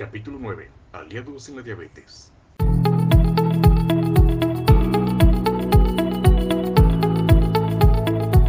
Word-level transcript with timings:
Capítulo 0.00 0.38
9. 0.40 0.70
Aliados 0.92 1.50
en 1.50 1.56
la 1.56 1.62
diabetes. 1.62 2.32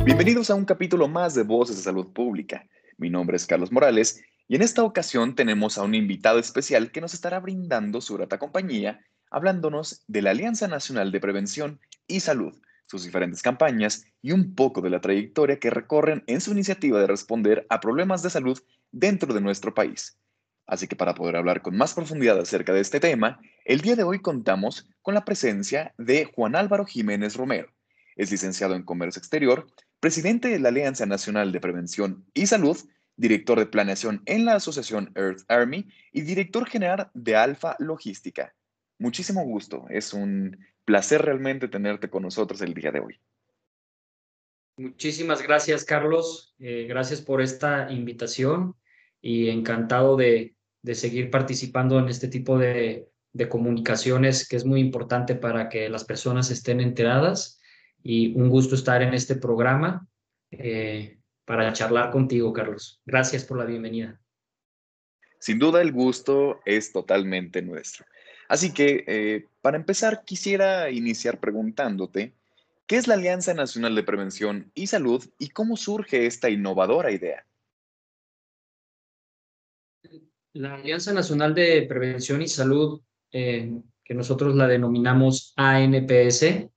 Bienvenidos 0.05 0.49
a 0.49 0.55
un 0.55 0.63
capítulo 0.63 1.09
más 1.09 1.35
de 1.35 1.43
Voces 1.43 1.75
de 1.75 1.81
Salud 1.81 2.07
Pública. 2.13 2.65
Mi 2.97 3.09
nombre 3.09 3.35
es 3.35 3.45
Carlos 3.45 3.69
Morales 3.69 4.23
y 4.47 4.55
en 4.55 4.61
esta 4.61 4.85
ocasión 4.85 5.35
tenemos 5.35 5.77
a 5.77 5.83
un 5.83 5.93
invitado 5.93 6.39
especial 6.39 6.89
que 6.93 7.01
nos 7.01 7.13
estará 7.13 7.41
brindando 7.41 7.99
su 7.99 8.15
grata 8.15 8.39
compañía, 8.39 9.02
hablándonos 9.29 10.05
de 10.07 10.21
la 10.21 10.31
Alianza 10.31 10.70
Nacional 10.70 11.11
de 11.11 11.20
Prevención 11.20 11.81
y 12.07 12.21
Salud, 12.21 12.61
sus 12.86 13.04
diferentes 13.04 13.41
campañas 13.41 14.05
y 14.21 14.31
un 14.31 14.55
poco 14.55 14.79
de 14.79 14.89
la 14.89 15.02
trayectoria 15.02 15.59
que 15.59 15.70
recorren 15.70 16.23
en 16.27 16.39
su 16.39 16.54
iniciativa 16.54 17.02
de 17.02 17.07
responder 17.07 17.68
a 17.68 17.81
problemas 17.81 18.23
de 18.23 18.29
salud 18.29 18.57
dentro 18.93 19.33
de 19.33 19.41
nuestro 19.41 19.73
país. 19.73 20.18
Así 20.66 20.88
que 20.88 20.96
para 20.96 21.16
poder 21.16 21.36
hablar 21.36 21.62
con 21.62 21.75
más 21.75 21.94
profundidad 21.94 22.39
acerca 22.39 22.73
de 22.73 22.82
este 22.82 23.00
tema, 23.00 23.40
el 23.66 23.81
día 23.81 23.95
de 23.95 24.04
hoy 24.04 24.20
contamos 24.20 24.88
con 25.02 25.13
la 25.13 25.26
presencia 25.26 25.94
de 25.98 26.26
Juan 26.26 26.55
Álvaro 26.55 26.85
Jiménez 26.85 27.35
Romero. 27.35 27.70
Es 28.16 28.31
licenciado 28.31 28.76
en 28.76 28.84
Comercio 28.84 29.20
Exterior, 29.20 29.68
presidente 29.99 30.49
de 30.49 30.59
la 30.59 30.70
Alianza 30.70 31.05
Nacional 31.05 31.52
de 31.52 31.59
Prevención 31.59 32.26
y 32.34 32.48
Salud, 32.48 32.77
director 33.16 33.59
de 33.59 33.66
planeación 33.66 34.21
en 34.26 34.45
la 34.45 34.55
Asociación 34.55 35.12
Earth 35.16 35.44
Army 35.48 35.88
y 36.12 36.21
director 36.21 36.68
general 36.68 37.12
de 37.13 37.35
Alfa 37.35 37.76
Logística. 37.80 38.54
Muchísimo 38.98 39.43
gusto, 39.43 39.85
es 39.90 40.13
un 40.13 40.57
placer 40.85 41.21
realmente 41.21 41.68
tenerte 41.68 42.09
con 42.09 42.23
nosotros 42.23 42.62
el 42.62 42.73
día 42.73 42.91
de 42.91 42.99
hoy. 42.99 43.20
Muchísimas 44.77 45.41
gracias, 45.43 45.85
Carlos. 45.85 46.55
Eh, 46.59 46.85
gracias 46.88 47.21
por 47.21 47.41
esta 47.41 47.91
invitación 47.91 48.76
y 49.21 49.49
encantado 49.49 50.16
de, 50.16 50.55
de 50.81 50.95
seguir 50.95 51.30
participando 51.30 51.99
en 51.99 52.08
este 52.08 52.27
tipo 52.27 52.58
de, 52.58 53.08
de, 53.34 53.49
comunicaciones 53.49 54.48
que 54.48 54.55
es 54.55 54.66
muy 54.66 54.80
importante 54.80 55.35
para 55.35 55.70
que 55.70 55.90
las 55.90 56.04
personas 56.04 56.49
estén 56.51 56.82
enteradas 56.82 57.60
y 58.04 58.34
un 58.35 58.49
gusto 58.49 58.76
estar 58.76 59.02
en 59.02 59.13
este 59.13 59.35
programa 59.35 60.07
eh, 60.52 61.20
para 61.46 61.71
charlar 61.74 62.12
contigo, 62.12 62.52
Carlos. 62.54 63.02
Gracias 63.05 63.43
por 63.43 63.57
la 63.57 63.65
bienvenida. 63.65 64.19
Sin 65.40 65.59
duda 65.59 65.81
el 65.81 65.91
gusto 65.91 66.62
es 66.66 66.91
totalmente 66.91 67.62
nuestro. 67.62 68.06
Así 68.47 68.74
que, 68.74 69.03
eh, 69.07 69.47
para 69.62 69.78
empezar, 69.78 70.24
quisiera 70.25 70.91
iniciar 70.91 71.40
preguntándote, 71.40 72.34
¿qué 72.85 72.97
es 72.97 73.07
la 73.07 73.16
Alianza 73.16 73.53
Nacional 73.53 73.96
de 73.96 74.03
Prevención 74.03 74.72
y 74.75 74.88
Salud 74.88 75.25
y 75.40 75.50
cómo 75.50 75.78
surge 75.78 76.25
esta 76.25 76.50
innovadora 76.50 77.12
idea? 77.12 77.46
La 80.53 80.75
Alianza 80.75 81.13
Nacional 81.13 81.56
de 81.56 81.84
Prevención 81.84 82.41
y 82.41 82.47
Salud, 82.47 83.02
eh, 83.31 83.72
que 84.03 84.13
nosotros 84.13 84.56
la 84.56 84.68
denominamos 84.68 85.53
ANPS, 85.56 86.69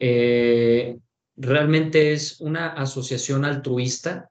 eh, 0.00 0.98
realmente 1.36 2.12
es 2.12 2.40
una 2.40 2.68
asociación 2.68 3.44
altruista. 3.44 4.30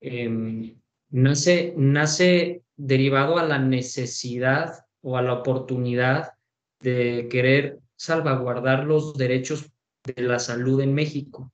Eh, 0.00 0.74
nace, 1.10 1.74
nace 1.76 2.62
derivado 2.76 3.38
a 3.38 3.44
la 3.44 3.58
necesidad 3.58 4.84
o 5.00 5.16
a 5.16 5.22
la 5.22 5.34
oportunidad 5.34 6.32
de 6.80 7.28
querer 7.30 7.78
salvaguardar 7.96 8.84
los 8.84 9.16
derechos 9.16 9.70
de 10.04 10.22
la 10.22 10.38
salud 10.38 10.80
en 10.80 10.94
México. 10.94 11.52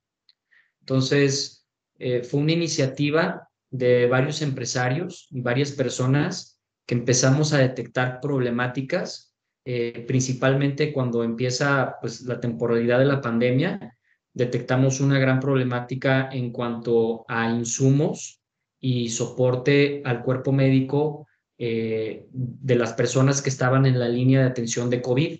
Entonces, 0.81 1.65
eh, 1.99 2.23
fue 2.23 2.41
una 2.41 2.53
iniciativa 2.53 3.49
de 3.71 4.05
varios 4.07 4.41
empresarios 4.41 5.27
y 5.31 5.41
varias 5.41 5.71
personas 5.71 6.61
que 6.85 6.95
empezamos 6.95 7.53
a 7.53 7.59
detectar 7.59 8.19
problemáticas, 8.21 9.33
eh, 9.65 10.03
principalmente 10.07 10.91
cuando 10.91 11.23
empieza 11.23 11.95
pues, 12.01 12.21
la 12.21 12.39
temporalidad 12.39 12.99
de 12.99 13.05
la 13.05 13.21
pandemia, 13.21 13.97
detectamos 14.33 14.99
una 14.99 15.19
gran 15.19 15.39
problemática 15.39 16.29
en 16.31 16.51
cuanto 16.51 17.25
a 17.27 17.49
insumos 17.49 18.41
y 18.79 19.09
soporte 19.09 20.01
al 20.05 20.21
cuerpo 20.21 20.51
médico 20.51 21.27
eh, 21.57 22.25
de 22.31 22.75
las 22.75 22.93
personas 22.93 23.41
que 23.41 23.49
estaban 23.49 23.85
en 23.85 23.99
la 23.99 24.09
línea 24.09 24.41
de 24.41 24.47
atención 24.47 24.89
de 24.89 25.01
COVID. 25.01 25.39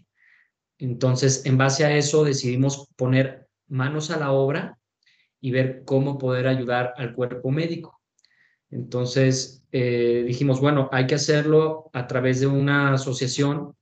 Entonces, 0.78 1.46
en 1.46 1.58
base 1.58 1.84
a 1.84 1.98
eso, 1.98 2.24
decidimos 2.24 2.88
poner 2.96 3.48
manos 3.68 4.12
a 4.12 4.18
la 4.18 4.32
obra 4.32 4.78
y 5.42 5.52
ver 5.52 5.84
cómo 5.84 6.18
poder 6.18 6.48
ayudar 6.48 6.94
al 6.98 7.14
cuerpo 7.14 7.50
médico. 7.50 8.01
Entonces 8.72 9.64
eh, 9.72 10.24
dijimos, 10.26 10.60
bueno, 10.60 10.90
hay 10.92 11.06
que 11.06 11.16
hacerlo 11.16 11.90
a 11.94 12.08
través 12.08 12.40
de 12.40 12.48
una 12.48 12.94
asociación 12.94 13.76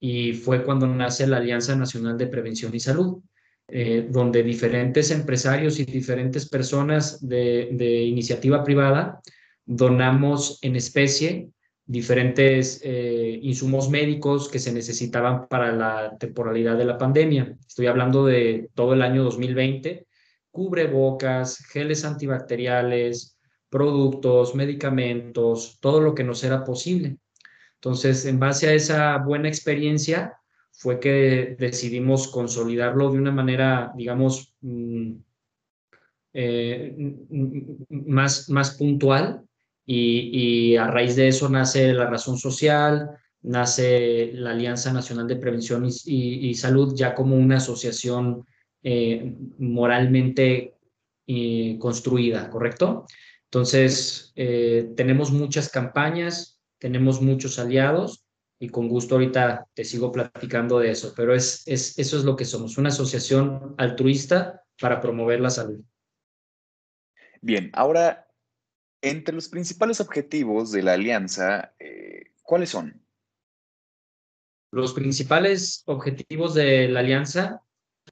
y 0.00 0.34
fue 0.34 0.64
cuando 0.64 0.86
nace 0.86 1.26
la 1.26 1.38
Alianza 1.38 1.74
Nacional 1.74 2.16
de 2.16 2.28
Prevención 2.28 2.74
y 2.74 2.80
Salud, 2.80 3.20
eh, 3.68 4.06
donde 4.08 4.44
diferentes 4.44 5.10
empresarios 5.10 5.80
y 5.80 5.84
diferentes 5.84 6.48
personas 6.48 7.26
de, 7.26 8.04
iniciativa 8.04 8.62
privada 8.62 9.20
donamos 9.64 10.60
en 10.62 10.76
especie 10.76 11.50
diferentes 11.84 12.80
eh, 12.84 13.38
insumos 13.42 13.90
médicos 13.90 14.48
que 14.48 14.58
se 14.60 14.72
necesitaban 14.72 15.48
para 15.48 15.72
la 15.72 16.16
temporalidad 16.18 16.76
de 16.76 16.84
la 16.84 16.98
pandemia. 16.98 17.56
Estoy 17.66 17.86
hablando 17.86 18.26
de 18.26 18.70
todo 18.74 18.94
el 18.94 19.02
año 19.02 19.22
2020, 19.24 20.06
cubrebocas, 20.50 21.58
geles 21.66 22.04
antibacteriales, 22.04 23.35
productos, 23.76 24.54
medicamentos, 24.54 25.76
todo 25.82 26.00
lo 26.00 26.14
que 26.14 26.24
nos 26.24 26.42
era 26.42 26.64
posible. 26.64 27.18
Entonces, 27.74 28.24
en 28.24 28.38
base 28.38 28.68
a 28.68 28.72
esa 28.72 29.18
buena 29.18 29.48
experiencia, 29.48 30.38
fue 30.72 30.98
que 30.98 31.56
decidimos 31.58 32.28
consolidarlo 32.28 33.12
de 33.12 33.18
una 33.18 33.32
manera, 33.32 33.92
digamos, 33.94 34.54
mm, 34.62 35.12
eh, 36.32 36.96
más, 37.90 38.48
más 38.48 38.76
puntual 38.78 39.42
y, 39.84 40.76
a 40.76 40.86
raíz 40.86 41.14
de 41.16 41.28
eso 41.28 41.50
nace 41.50 41.92
la 41.92 42.06
razón 42.06 42.38
social, 42.38 43.10
nace 43.42 44.32
la 44.32 44.52
Alianza 44.52 44.90
Nacional 44.90 45.26
de 45.28 45.36
Prevención 45.36 45.86
y, 45.86 46.48
y, 46.48 46.54
Salud 46.54 46.94
ya 46.96 47.14
como 47.14 47.36
una 47.36 47.58
asociación 47.58 48.46
eh, 48.82 49.34
moralmente 49.58 50.76
eh, 51.26 51.76
construida, 51.78 52.48
¿correcto? 52.48 53.04
Entonces, 53.56 54.34
eh, 54.36 54.92
tenemos 54.96 55.32
muchas 55.32 55.70
campañas, 55.70 56.60
tenemos 56.78 57.22
muchos 57.22 57.58
aliados 57.58 58.26
y 58.58 58.68
con 58.68 58.86
gusto 58.86 59.14
ahorita 59.14 59.66
te 59.72 59.82
sigo 59.82 60.12
platicando 60.12 60.78
de 60.78 60.90
eso, 60.90 61.14
pero 61.16 61.34
es, 61.34 61.66
es, 61.66 61.98
eso 61.98 62.18
es 62.18 62.24
lo 62.24 62.36
que 62.36 62.44
somos, 62.44 62.76
una 62.76 62.90
asociación 62.90 63.74
altruista 63.78 64.62
para 64.78 65.00
promover 65.00 65.40
la 65.40 65.48
salud. 65.48 65.82
Bien, 67.40 67.70
ahora, 67.72 68.28
entre 69.00 69.34
los 69.34 69.48
principales 69.48 70.02
objetivos 70.02 70.70
de 70.70 70.82
la 70.82 70.92
alianza, 70.92 71.74
eh, 71.78 72.34
¿cuáles 72.42 72.68
son? 72.68 73.02
Los 74.70 74.92
principales 74.92 75.82
objetivos 75.86 76.52
de 76.52 76.88
la 76.88 77.00
alianza 77.00 77.62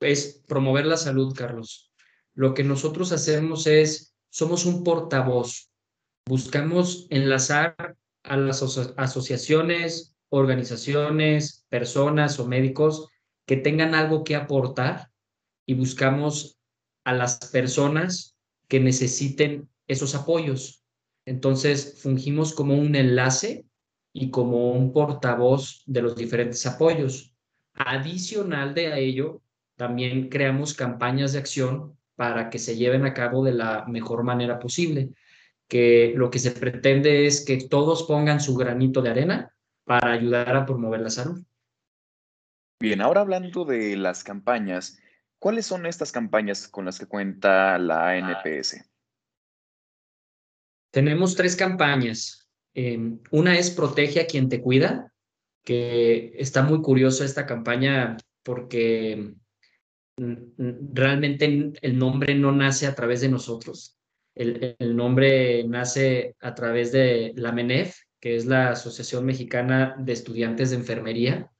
es 0.00 0.42
promover 0.48 0.86
la 0.86 0.96
salud, 0.96 1.34
Carlos. 1.36 1.92
Lo 2.32 2.54
que 2.54 2.64
nosotros 2.64 3.12
hacemos 3.12 3.66
es 3.66 4.13
somos 4.34 4.66
un 4.66 4.82
portavoz. 4.82 5.70
Buscamos 6.26 7.06
enlazar 7.10 7.96
a 8.24 8.36
las 8.36 8.62
asociaciones, 8.96 10.16
organizaciones, 10.28 11.64
personas 11.68 12.40
o 12.40 12.48
médicos 12.48 13.08
que 13.46 13.56
tengan 13.56 13.94
algo 13.94 14.24
que 14.24 14.34
aportar 14.34 15.08
y 15.66 15.74
buscamos 15.74 16.58
a 17.04 17.14
las 17.14 17.38
personas 17.52 18.36
que 18.66 18.80
necesiten 18.80 19.68
esos 19.86 20.16
apoyos. 20.16 20.82
Entonces, 21.26 22.00
fungimos 22.02 22.54
como 22.54 22.74
un 22.74 22.96
enlace 22.96 23.64
y 24.12 24.30
como 24.30 24.72
un 24.72 24.92
portavoz 24.92 25.84
de 25.86 26.02
los 26.02 26.16
diferentes 26.16 26.66
apoyos. 26.66 27.32
Adicional 27.74 28.74
de 28.74 28.98
ello, 28.98 29.42
también 29.76 30.28
creamos 30.28 30.74
campañas 30.74 31.34
de 31.34 31.38
acción 31.38 31.96
para 32.16 32.50
que 32.50 32.58
se 32.58 32.76
lleven 32.76 33.04
a 33.04 33.14
cabo 33.14 33.44
de 33.44 33.52
la 33.52 33.84
mejor 33.86 34.22
manera 34.22 34.58
posible, 34.58 35.10
que 35.68 36.12
lo 36.16 36.30
que 36.30 36.38
se 36.38 36.52
pretende 36.52 37.26
es 37.26 37.44
que 37.44 37.68
todos 37.68 38.04
pongan 38.04 38.40
su 38.40 38.54
granito 38.54 39.02
de 39.02 39.10
arena 39.10 39.54
para 39.84 40.12
ayudar 40.12 40.56
a 40.56 40.66
promover 40.66 41.00
la 41.00 41.10
salud. 41.10 41.42
Bien, 42.80 43.00
ahora 43.00 43.22
hablando 43.22 43.64
de 43.64 43.96
las 43.96 44.24
campañas, 44.24 44.98
¿cuáles 45.38 45.66
son 45.66 45.86
estas 45.86 46.12
campañas 46.12 46.68
con 46.68 46.84
las 46.84 46.98
que 46.98 47.06
cuenta 47.06 47.78
la 47.78 48.10
ANPS? 48.10 48.84
Tenemos 50.90 51.34
tres 51.34 51.56
campañas. 51.56 52.48
Eh, 52.74 52.98
una 53.30 53.58
es 53.58 53.70
Protege 53.70 54.20
a 54.20 54.26
quien 54.26 54.48
te 54.48 54.60
cuida, 54.60 55.12
que 55.64 56.34
está 56.36 56.62
muy 56.62 56.82
curiosa 56.82 57.24
esta 57.24 57.46
campaña 57.46 58.16
porque 58.42 59.34
realmente 60.16 61.72
el 61.80 61.98
nombre 61.98 62.34
no 62.34 62.52
nace 62.52 62.86
a 62.86 62.94
través 62.94 63.20
de 63.20 63.28
nosotros. 63.28 63.98
El, 64.34 64.76
el, 64.78 64.96
nombre 64.96 65.64
nace 65.64 66.36
a 66.40 66.54
través 66.54 66.92
de 66.92 67.32
la 67.36 67.52
MENEF, 67.52 67.96
que 68.20 68.36
es 68.36 68.46
la 68.46 68.70
Asociación 68.70 69.24
Mexicana 69.24 69.96
de 69.98 70.12
Estudiantes 70.12 70.70
de 70.70 70.76
Enfermería, 70.76 71.50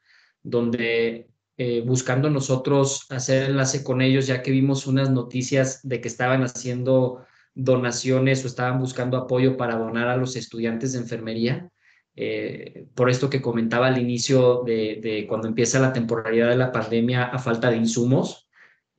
donde 0.43 1.29
eh, 1.57 1.83
buscando 1.87 2.31
nosotros 2.31 3.07
hacer 3.11 3.51
enlace 3.51 3.85
con 3.85 4.03
ellos, 4.03 4.27
ya 4.27 4.43
que 4.43 4.51
vimos 4.51 4.89
unas 4.89 5.11
noticias 5.11 5.81
de 5.87 6.01
que 6.01 6.09
estaban 6.09 6.43
haciendo 6.43 7.25
donaciones 7.55 8.43
o 8.43 8.49
estaban 8.49 8.81
buscando 8.81 9.17
apoyo 9.17 9.57
para 9.57 9.77
donar 9.77 10.09
a 10.09 10.17
los 10.17 10.35
estudiantes 10.35 10.93
de 10.93 10.99
enfermería. 10.99 11.71
Eh, 12.17 12.87
por 12.95 13.09
esto 13.09 13.31
que 13.31 13.41
comentaba 13.41 13.87
al 13.87 13.99
inicio 13.99 14.63
de, 14.65 15.27
cuando 15.29 15.47
empieza 15.47 15.79
la 15.79 15.93
temporalidad 15.93 16.49
de 16.49 16.57
la 16.57 16.73
pandemia 16.73 17.25
a 17.25 17.39
falta 17.39 17.71
de 17.71 17.77
insumos, 17.77 18.44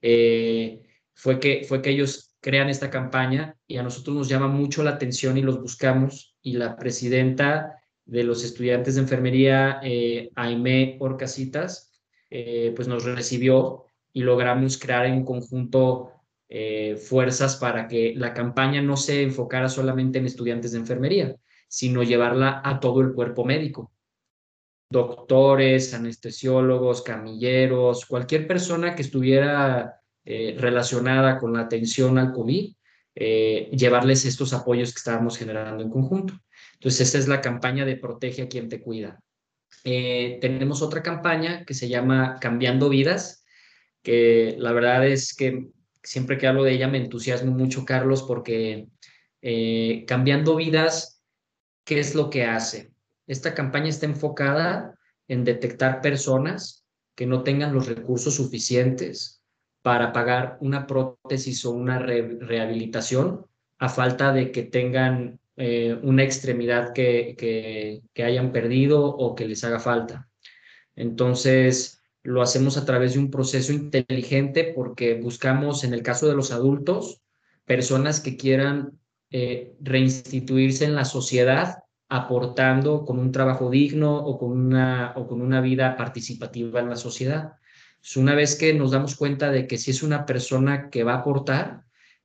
eh, 0.07 0.83
fue, 1.15 1.39
que, 1.39 1.65
fue 1.67 1.81
que 1.81 1.89
ellos 1.89 2.35
crean 2.39 2.69
esta 2.69 2.91
campaña 2.91 3.57
y 3.65 3.77
a 3.77 3.83
nosotros 3.83 4.15
nos 4.15 4.29
llama 4.29 4.47
mucho 4.47 4.83
la 4.83 4.91
atención 4.91 5.35
y 5.35 5.41
los 5.41 5.59
buscamos 5.59 6.37
y 6.43 6.53
la 6.53 6.75
presidenta 6.75 7.81
de 8.05 8.23
los 8.23 8.43
estudiantes 8.43 8.95
de 8.95 9.01
enfermería, 9.01 9.79
eh, 9.81 10.29
Aime 10.35 10.97
Orcasitas, 10.99 11.99
eh, 12.29 12.71
pues 12.75 12.87
nos 12.87 13.03
recibió 13.03 13.85
y 14.13 14.21
logramos 14.21 14.77
crear 14.77 15.07
en 15.07 15.25
conjunto 15.25 16.11
eh, 16.49 16.97
fuerzas 16.97 17.55
para 17.55 17.87
que 17.87 18.13
la 18.15 18.35
campaña 18.35 18.83
no 18.83 18.97
se 18.97 19.23
enfocara 19.23 19.69
solamente 19.69 20.19
en 20.19 20.27
estudiantes 20.27 20.73
de 20.73 20.77
enfermería, 20.77 21.35
sino 21.67 22.03
llevarla 22.03 22.61
a 22.63 22.79
todo 22.79 23.01
el 23.01 23.13
cuerpo 23.13 23.43
médico. 23.43 23.91
Doctores, 24.95 25.93
anestesiólogos, 25.93 27.01
camilleros, 27.01 28.05
cualquier 28.05 28.47
persona 28.47 28.95
que 28.95 29.01
estuviera 29.01 30.01
eh, 30.23 30.55
relacionada 30.57 31.37
con 31.37 31.53
la 31.53 31.61
atención 31.61 32.17
al 32.17 32.31
COVID, 32.31 32.73
llevarles 33.15 34.25
estos 34.25 34.53
apoyos 34.53 34.91
que 34.91 34.97
estábamos 34.97 35.37
generando 35.37 35.83
en 35.83 35.89
conjunto. 35.89 36.33
Entonces, 36.73 37.07
esa 37.07 37.17
es 37.17 37.27
la 37.27 37.41
campaña 37.41 37.85
de 37.85 37.95
Protege 37.95 38.43
a 38.43 38.47
quien 38.47 38.67
te 38.67 38.81
cuida. 38.81 39.19
Eh, 39.83 40.39
tenemos 40.41 40.81
otra 40.81 41.03
campaña 41.03 41.63
que 41.63 41.75
se 41.75 41.87
llama 41.87 42.37
Cambiando 42.41 42.89
Vidas, 42.89 43.45
que 44.01 44.55
la 44.57 44.71
verdad 44.71 45.05
es 45.05 45.35
que 45.35 45.67
siempre 46.01 46.37
que 46.37 46.47
hablo 46.47 46.63
de 46.63 46.73
ella 46.73 46.87
me 46.87 46.97
entusiasmo 46.97 47.51
mucho, 47.51 47.85
Carlos, 47.85 48.23
porque 48.23 48.87
eh, 49.41 50.03
Cambiando 50.07 50.55
Vidas, 50.55 51.23
¿qué 51.83 51.99
es 51.99 52.15
lo 52.15 52.29
que 52.29 52.45
hace? 52.45 52.94
Esta 53.27 53.53
campaña 53.53 53.89
está 53.89 54.05
enfocada 54.05 54.95
en 55.27 55.43
detectar 55.43 56.01
personas 56.01 56.85
que 57.15 57.25
no 57.25 57.43
tengan 57.43 57.73
los 57.73 57.87
recursos 57.87 58.35
suficientes 58.35 59.41
para 59.81 60.13
pagar 60.13 60.57
una 60.61 60.87
prótesis 60.87 61.65
o 61.65 61.71
una 61.71 61.99
rehabilitación 61.99 63.45
a 63.77 63.89
falta 63.89 64.33
de 64.33 64.51
que 64.51 64.63
tengan 64.63 65.39
eh, 65.57 65.97
una 66.03 66.23
extremidad 66.23 66.91
que, 66.93 67.35
que, 67.37 68.23
hayan 68.23 68.51
perdido 68.51 69.05
o 69.05 69.35
que 69.35 69.47
les 69.47 69.63
haga 69.63 69.79
falta. 69.79 70.27
Entonces, 70.95 72.01
lo 72.23 72.41
hacemos 72.41 72.77
a 72.77 72.85
través 72.85 73.13
de 73.13 73.19
un 73.19 73.31
proceso 73.31 73.71
inteligente 73.71 74.73
porque 74.75 75.15
buscamos, 75.21 75.83
en 75.83 75.93
el 75.93 76.03
caso 76.03 76.27
de 76.27 76.35
los 76.35 76.51
adultos, 76.51 77.21
personas 77.65 78.19
que 78.19 78.37
quieran 78.37 78.99
eh, 79.31 79.75
reinstituirse 79.81 80.85
en 80.85 80.95
la 80.95 81.05
sociedad 81.05 81.84
aportando 82.09 83.03
con 83.05 83.19
un 83.19 83.31
trabajo 83.31 83.69
digno 83.69 84.15
o 84.15 84.37
con 84.37 84.51
una, 84.51 85.13
o 85.15 85.27
con 85.27 85.41
una 85.41 85.61
vida 85.61 85.97
participativa 85.97 86.79
en 86.79 86.89
la 86.89 86.95
sociedad. 86.95 87.53
una 88.15 88.35
vez 88.35 88.55
que 88.55 88.73
nos 88.73 88.91
damos 88.91 89.15
cuenta 89.15 89.51
de 89.51 89.67
que 89.67 89.77
si 89.77 89.91
es 89.91 90.03
una 90.03 90.25
persona 90.25 90.89
que 90.89 91.03
va 91.03 91.13
a 91.13 91.17
aportar, 91.19 91.81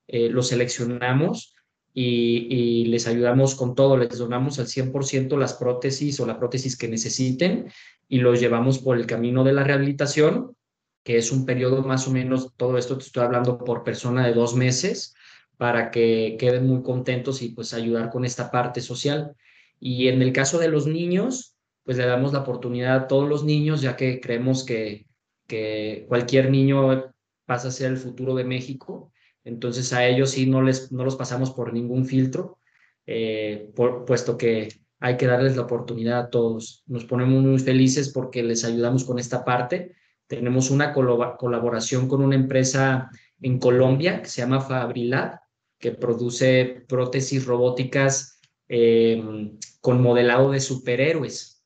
eh, 0.06 0.28
lo 0.28 0.42
seleccionamos 0.42 1.54
y, 1.94 2.84
les 2.86 3.06
ayudamos 3.06 3.54
con 3.54 3.74
todo, 3.74 3.96
les 3.96 4.18
donamos 4.18 4.58
al 4.58 4.66
100% 4.66 5.36
las 5.38 5.54
prótesis 5.54 6.20
o 6.20 6.26
la 6.26 6.38
prótesis 6.38 6.76
que 6.76 6.88
necesiten 6.88 7.70
y 8.08 8.18
los 8.18 8.40
llevamos 8.40 8.78
por 8.80 8.96
el 8.96 9.06
camino 9.06 9.44
de 9.44 9.52
la 9.52 9.64
rehabilitación, 9.64 10.56
que 11.04 11.16
es 11.16 11.32
un 11.32 11.46
periodo 11.46 11.82
más 11.82 12.06
o 12.08 12.10
menos, 12.10 12.54
todo 12.56 12.76
esto 12.76 12.98
te 12.98 13.04
estoy 13.04 13.24
hablando 13.24 13.58
por 13.58 13.84
persona 13.84 14.26
de 14.26 14.34
dos 14.34 14.54
meses, 14.54 15.14
para 15.56 15.90
que 15.90 16.36
queden 16.38 16.66
muy 16.66 16.82
contentos 16.82 17.42
y 17.42 17.50
pues 17.50 17.74
ayudar 17.74 18.10
con 18.10 18.24
esta 18.24 18.50
parte 18.50 18.80
social. 18.80 19.36
Y 19.80 20.08
en 20.08 20.22
el 20.22 20.32
caso 20.32 20.58
de 20.58 20.68
los 20.68 20.86
niños, 20.86 21.56
pues 21.82 21.96
le 21.96 22.06
damos 22.06 22.32
la 22.32 22.40
oportunidad 22.40 22.96
a 22.96 23.08
todos 23.08 23.28
los 23.28 23.42
niños, 23.42 23.80
ya 23.80 23.96
que 23.96 24.20
creemos 24.20 24.64
que, 24.64 25.06
que 25.48 26.04
cualquier 26.08 26.50
niño 26.50 27.12
pasa 27.46 27.68
a 27.68 27.72
ser 27.72 27.90
el 27.90 27.96
futuro 27.96 28.34
de 28.36 28.44
México 28.44 29.10
entonces 29.44 29.92
a 29.92 30.06
ellos 30.06 30.30
sí 30.30 30.46
no, 30.46 30.62
les, 30.62 30.92
no 30.92 31.04
los 31.04 31.16
pasamos 31.16 31.50
por 31.50 31.72
ningún 31.72 32.06
filtro, 32.06 32.58
eh, 33.06 33.72
puesto 34.06 34.36
que 34.36 34.68
hay 35.00 35.16
que 35.16 35.26
darles 35.26 35.56
la 35.56 35.62
oportunidad 35.62 36.18
a 36.18 36.30
todos. 36.30 36.84
Nos 36.86 37.04
ponemos 37.04 37.42
muy 37.42 37.58
felices 37.58 38.10
porque 38.10 38.42
les 38.42 38.64
ayudamos 38.64 39.04
con 39.04 39.18
esta 39.18 39.44
parte. 39.44 39.94
Tenemos 40.26 40.70
una 40.70 40.92
colaboración 40.92 42.06
con 42.06 42.22
una 42.22 42.36
empresa 42.36 43.10
en 43.40 43.58
Colombia 43.58 44.20
que 44.20 44.28
se 44.28 44.42
llama 44.42 44.60
Fabrilab, 44.60 45.40
que 45.78 45.92
produce 45.92 46.84
prótesis 46.86 47.46
robóticas 47.46 48.38
em, 48.68 49.58
con 49.80 50.02
modelado 50.02 50.50
de 50.50 50.60
superhéroes. 50.60 51.64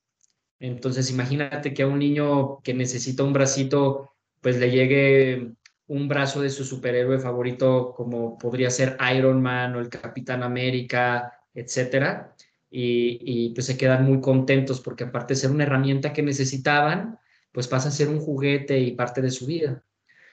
Entonces, 0.58 1.10
imagínate 1.10 1.74
que 1.74 1.82
a 1.82 1.86
un 1.86 1.98
niño 1.98 2.60
que 2.62 2.74
necesita 2.74 3.22
un 3.22 3.32
bracito, 3.32 4.12
pues 4.40 4.58
le 4.58 4.70
llegue 4.70 5.52
un 5.86 6.08
brazo 6.08 6.40
de 6.40 6.50
su 6.50 6.64
superhéroe 6.64 7.18
favorito, 7.18 7.92
como 7.94 8.38
podría 8.38 8.70
ser 8.70 8.96
Iron 9.14 9.42
Man 9.42 9.76
o 9.76 9.80
el 9.80 9.88
Capitán 9.88 10.42
América, 10.42 11.32
etcétera. 11.52 12.34
Y, 12.70 13.50
pues 13.54 13.66
se 13.66 13.76
quedan 13.76 14.04
muy 14.04 14.20
contentos 14.20 14.80
porque 14.80 15.04
aparte 15.04 15.34
de 15.34 15.40
ser 15.40 15.50
una 15.52 15.62
herramienta 15.64 16.12
que 16.12 16.22
necesitaban, 16.22 17.18
pues 17.52 17.68
pasa 17.68 17.88
a 17.88 17.92
ser 17.92 18.08
un 18.08 18.18
juguete 18.18 18.80
y 18.80 18.92
parte 18.92 19.22
de 19.22 19.30
su 19.30 19.46
vida. 19.46 19.84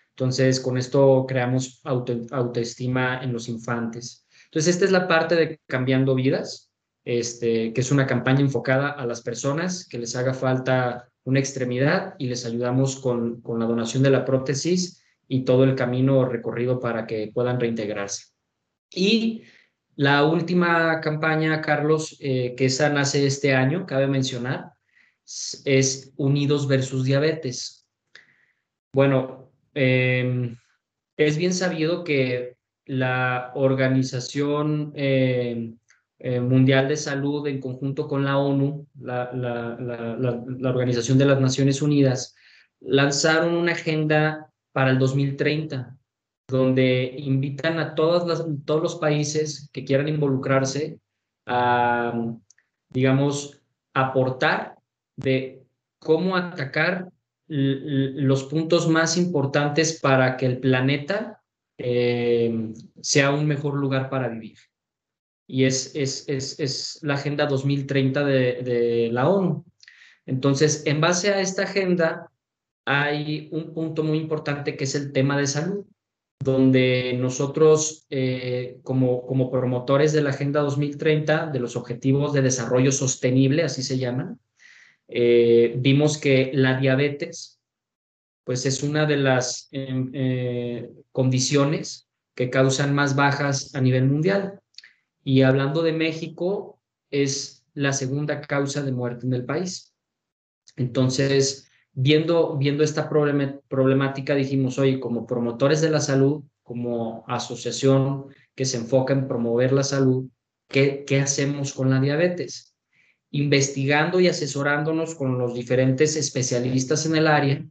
Entonces, 0.09 0.59
con 0.59 0.77
esto 0.77 1.25
creamos 1.27 1.81
autoestima 1.83 3.23
en 3.23 3.31
los 3.33 3.47
infantes. 3.47 4.25
Entonces, 4.45 4.75
esta 4.75 4.85
es 4.85 4.91
la 4.91 5.07
parte 5.07 5.35
de 5.35 5.59
Cambiando 5.67 6.15
Vidas, 6.15 6.70
este, 7.03 7.73
que 7.73 7.81
es 7.81 7.91
una 7.91 8.05
campaña 8.05 8.41
enfocada 8.41 8.89
a 8.89 9.05
las 9.05 9.21
personas 9.21 9.87
que 9.87 9.97
les 9.97 10.15
haga 10.15 10.33
falta 10.33 11.09
una 11.23 11.39
extremidad 11.39 12.15
y 12.17 12.27
les 12.27 12.45
ayudamos 12.45 12.99
con, 12.99 13.41
con 13.41 13.59
la 13.59 13.65
donación 13.65 14.03
de 14.03 14.09
la 14.09 14.25
prótesis 14.25 15.03
y 15.27 15.43
todo 15.45 15.63
el 15.63 15.75
camino 15.75 16.25
recorrido 16.25 16.79
para 16.79 17.05
que 17.05 17.31
puedan 17.33 17.59
reintegrarse. 17.59 18.25
Y 18.93 19.43
la 19.95 20.25
última 20.25 20.99
campaña, 21.01 21.61
Carlos, 21.61 22.17
eh, 22.19 22.55
que 22.55 22.65
esa 22.65 22.89
nace 22.89 23.25
este 23.25 23.53
año, 23.53 23.85
cabe 23.85 24.07
mencionar, 24.07 24.71
es 25.65 26.11
Unidos 26.17 26.67
versus 26.67 27.05
Diabetes. 27.05 27.87
Bueno, 28.93 29.51
em, 29.73 30.57
es 31.17 31.37
bien 31.37 31.53
sabido 31.53 32.03
que 32.03 32.57
la 32.85 33.51
Organización 33.53 34.91
em, 34.95 35.77
eh, 36.23 36.39
Mundial 36.39 36.87
de 36.87 36.97
Salud, 36.97 37.47
en 37.47 37.59
conjunto 37.59 38.07
con 38.07 38.23
la 38.23 38.37
ONU, 38.37 38.85
la, 38.99 39.31
la 39.33 40.69
Organización 40.69 41.17
de 41.17 41.25
las 41.25 41.41
Naciones 41.41 41.81
Unidas, 41.81 42.35
lanzaron 42.79 43.55
una 43.55 43.71
agenda 43.71 44.51
para 44.71 44.91
el 44.91 44.99
2030, 44.99 45.97
donde 46.47 47.15
invitan 47.17 47.79
a 47.79 47.95
todas 47.95 48.27
las, 48.27 48.45
todos 48.65 48.83
los 48.83 48.95
países 48.97 49.69
que 49.73 49.83
quieran 49.83 50.09
involucrarse 50.09 50.99
a, 51.47 52.13
digamos, 52.89 53.59
aportar 53.93 54.77
de 55.15 55.63
cómo 55.97 56.35
atacar 56.35 57.09
los 57.47 58.43
puntos 58.43 58.87
más 58.87 59.17
importantes 59.17 59.99
para 59.99 60.37
que 60.37 60.45
el 60.45 60.59
planeta 60.59 61.41
eh, 61.77 62.73
sea 63.01 63.31
un 63.31 63.45
mejor 63.47 63.73
lugar 63.73 64.09
para 64.09 64.29
vivir. 64.29 64.57
Y 65.51 65.65
es, 65.65 65.91
es, 65.95 66.23
es, 66.29 66.57
es 66.61 66.99
la 67.01 67.15
Agenda 67.15 67.45
2030 67.45 68.23
de, 68.23 68.61
de 68.63 69.09
la 69.11 69.27
ONU. 69.27 69.65
Entonces, 70.25 70.83
en 70.85 71.01
base 71.01 71.33
a 71.33 71.41
esta 71.41 71.63
agenda, 71.63 72.31
hay 72.85 73.49
un 73.51 73.73
punto 73.73 74.01
muy 74.01 74.17
importante 74.17 74.77
que 74.77 74.85
es 74.85 74.95
el 74.95 75.11
tema 75.11 75.37
de 75.37 75.47
salud, 75.47 75.85
donde 76.39 77.17
nosotros 77.19 78.05
eh, 78.09 78.79
como, 78.83 79.27
como 79.27 79.51
promotores 79.51 80.13
de 80.13 80.21
la 80.21 80.29
Agenda 80.29 80.61
2030, 80.61 81.47
de 81.47 81.59
los 81.59 81.75
Objetivos 81.75 82.31
de 82.31 82.43
Desarrollo 82.43 82.93
Sostenible, 82.93 83.63
así 83.63 83.83
se 83.83 83.97
llaman, 83.97 84.39
eh, 85.09 85.75
vimos 85.77 86.17
que 86.17 86.51
la 86.53 86.79
diabetes 86.79 87.59
pues 88.45 88.65
es 88.65 88.83
una 88.83 89.05
de 89.05 89.17
las 89.17 89.67
em, 89.71 90.11
eh, 90.13 90.89
condiciones 91.11 92.07
que 92.35 92.49
causan 92.49 92.95
más 92.95 93.15
bajas 93.15 93.75
a 93.75 93.81
nivel 93.81 94.05
mundial. 94.05 94.61
Y 95.23 95.41
hablando 95.41 95.83
de 95.83 95.93
México, 95.93 96.81
es 97.09 97.65
la 97.73 97.93
segunda 97.93 98.41
causa 98.41 98.81
de 98.81 98.91
muerte 98.91 99.25
en 99.25 99.33
el 99.33 99.45
país. 99.45 99.93
Entonces, 100.75 101.69
viendo, 101.93 102.57
viendo 102.57 102.83
esta 102.83 103.09
problemática, 103.09 104.35
dijimos, 104.35 104.79
oye, 104.79 104.99
como 104.99 105.25
promotores 105.25 105.81
de 105.81 105.89
la 105.89 105.99
salud, 105.99 106.43
como 106.63 107.23
asociación 107.27 108.27
que 108.55 108.65
se 108.65 108.77
enfoca 108.77 109.13
en 109.13 109.27
promover 109.27 109.73
la 109.73 109.83
salud, 109.83 110.29
¿qué, 110.67 111.03
qué 111.05 111.19
hacemos 111.19 111.73
con 111.73 111.89
la 111.89 111.99
diabetes? 111.99 112.71
investigando 113.31 114.19
y 114.19 114.27
asesorándonos 114.27 115.15
con 115.15 115.37
los 115.39 115.53
diferentes 115.53 116.15
especialistas 116.15 117.05
en 117.05 117.15
el 117.15 117.27
área, 117.27 117.65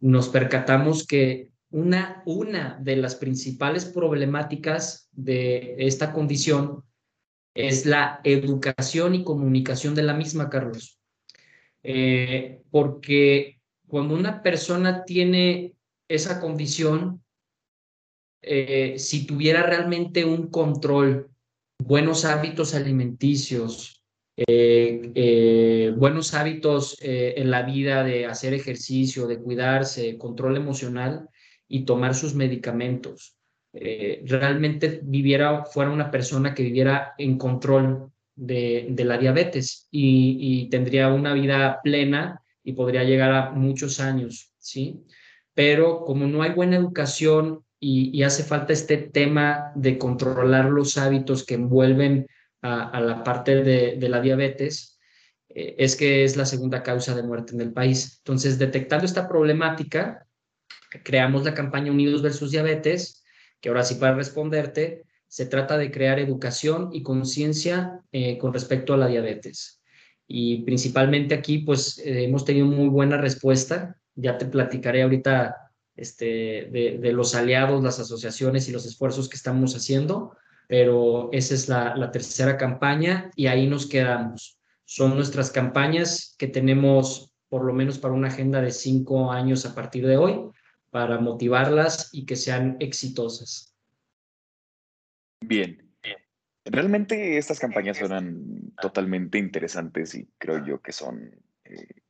nos 0.00 0.28
percatamos 0.28 1.06
que 1.06 1.50
una, 1.70 2.22
una 2.26 2.78
de 2.80 2.96
las 2.96 3.16
principales 3.16 3.84
problemáticas 3.84 5.08
de 5.12 5.74
esta 5.78 6.12
condición 6.12 6.84
es 7.54 7.86
la 7.86 8.20
educación 8.22 9.14
y 9.14 9.24
comunicación 9.24 9.94
de 9.94 10.02
la 10.02 10.14
misma, 10.14 10.50
Carlos. 10.50 11.00
Eh, 11.82 12.62
porque 12.70 13.60
cuando 13.88 14.14
una 14.14 14.42
persona 14.42 15.04
tiene 15.04 15.74
esa 16.08 16.40
condición, 16.40 17.22
eh, 18.42 18.98
si 18.98 19.26
tuviera 19.26 19.62
realmente 19.62 20.24
un 20.24 20.50
control, 20.50 21.30
buenos 21.78 22.24
hábitos 22.24 22.74
alimenticios, 22.74 24.04
eh, 24.36 25.94
buenos 25.96 26.34
hábitos 26.34 26.98
en 27.00 27.50
la 27.50 27.62
vida 27.62 28.04
de 28.04 28.26
hacer 28.26 28.52
ejercicio, 28.52 29.26
de 29.26 29.38
cuidarse, 29.38 30.18
control 30.18 30.58
emocional 30.58 31.30
y 31.68 31.84
tomar 31.84 32.14
sus 32.14 32.34
medicamentos, 32.34 33.36
eh, 33.72 34.22
realmente 34.24 35.00
viviera, 35.02 35.64
fuera 35.64 35.90
una 35.90 36.10
persona 36.10 36.54
que 36.54 36.62
viviera 36.62 37.14
en 37.18 37.36
control 37.36 38.10
de, 38.34 38.94
la 39.04 39.18
diabetes 39.18 39.88
y, 39.90 40.68
tendría 40.70 41.08
una 41.08 41.34
vida 41.34 41.80
plena 41.82 42.40
y 42.62 42.72
podría 42.72 43.04
llegar 43.04 43.32
a 43.32 43.50
muchos 43.50 44.00
años, 44.00 44.52
¿sí? 44.58 45.04
Pero 45.54 46.04
como 46.04 46.26
no 46.26 46.42
hay 46.42 46.52
buena 46.52 46.76
educación 46.76 47.64
y, 47.80 48.22
hace 48.22 48.44
falta 48.44 48.72
este 48.72 48.96
tema 48.96 49.72
de 49.74 49.98
controlar 49.98 50.66
los 50.66 50.96
hábitos 50.98 51.44
que 51.44 51.54
envuelven 51.54 52.26
a, 52.62 53.00
la 53.00 53.22
parte 53.22 53.62
de, 53.62 54.08
la 54.08 54.20
diabetes, 54.20 54.98
eh, 55.48 55.76
es 55.78 55.96
que 55.96 56.24
es 56.24 56.36
la 56.36 56.46
segunda 56.46 56.82
causa 56.82 57.14
de 57.14 57.22
muerte 57.22 57.54
en 57.54 57.60
el 57.60 57.72
país. 57.72 58.18
Entonces, 58.18 58.58
detectando 58.58 59.06
esta 59.06 59.28
problemática, 59.28 60.25
creamos 61.02 61.44
la 61.44 61.54
campaña 61.54 61.92
Unidos 61.92 62.22
versus 62.22 62.50
Diabetes, 62.50 63.24
que 63.60 63.68
ahora 63.68 63.84
sí 63.84 63.96
para 63.96 64.14
responderte, 64.14 65.04
se 65.28 65.46
trata 65.46 65.76
de 65.76 65.90
crear 65.90 66.18
educación 66.18 66.90
y 66.92 67.02
conciencia 67.02 68.00
eh, 68.12 68.38
con 68.38 68.52
respecto 68.52 68.94
a 68.94 68.96
la 68.96 69.08
diabetes. 69.08 69.82
Y 70.26 70.62
principalmente 70.62 71.34
aquí, 71.34 71.58
pues 71.58 71.98
eh, 71.98 72.24
hemos 72.24 72.44
tenido 72.44 72.66
muy 72.66 72.88
buena 72.88 73.16
respuesta. 73.16 73.96
Ya 74.14 74.38
te 74.38 74.46
platicaré 74.46 75.02
ahorita 75.02 75.56
este, 75.94 76.68
de, 76.70 77.12
los 77.12 77.34
aliados, 77.34 77.82
las 77.82 77.98
asociaciones 78.00 78.68
y 78.68 78.72
los 78.72 78.86
esfuerzos 78.86 79.28
que 79.28 79.36
estamos 79.36 79.74
haciendo, 79.74 80.36
pero 80.68 81.30
esa 81.32 81.54
es 81.54 81.68
la, 81.68 81.96
la 81.96 82.10
tercera 82.10 82.56
campaña 82.56 83.30
y 83.36 83.46
ahí 83.46 83.66
nos 83.66 83.86
quedamos. 83.86 84.58
Son 84.84 85.14
nuestras 85.14 85.50
campañas 85.50 86.34
que 86.38 86.48
tenemos 86.48 87.32
por 87.48 87.64
lo 87.64 87.72
menos 87.72 87.98
para 87.98 88.14
una 88.14 88.28
agenda 88.28 88.60
de 88.60 88.72
cinco 88.72 89.30
años 89.30 89.64
a 89.66 89.74
partir 89.74 90.06
de 90.06 90.16
hoy 90.16 90.50
para 90.96 91.18
motivarlas 91.18 92.08
y 92.14 92.24
que 92.24 92.36
sean 92.36 92.78
exitosas. 92.80 93.76
Bien. 95.42 95.94
Realmente 96.64 97.36
estas 97.36 97.60
campañas 97.60 97.98
suenan 97.98 98.72
totalmente 98.80 99.36
interesantes 99.36 100.14
y 100.14 100.26
creo 100.38 100.64
yo 100.64 100.80
que 100.80 100.92
son 100.92 101.38
eh, 101.64 102.00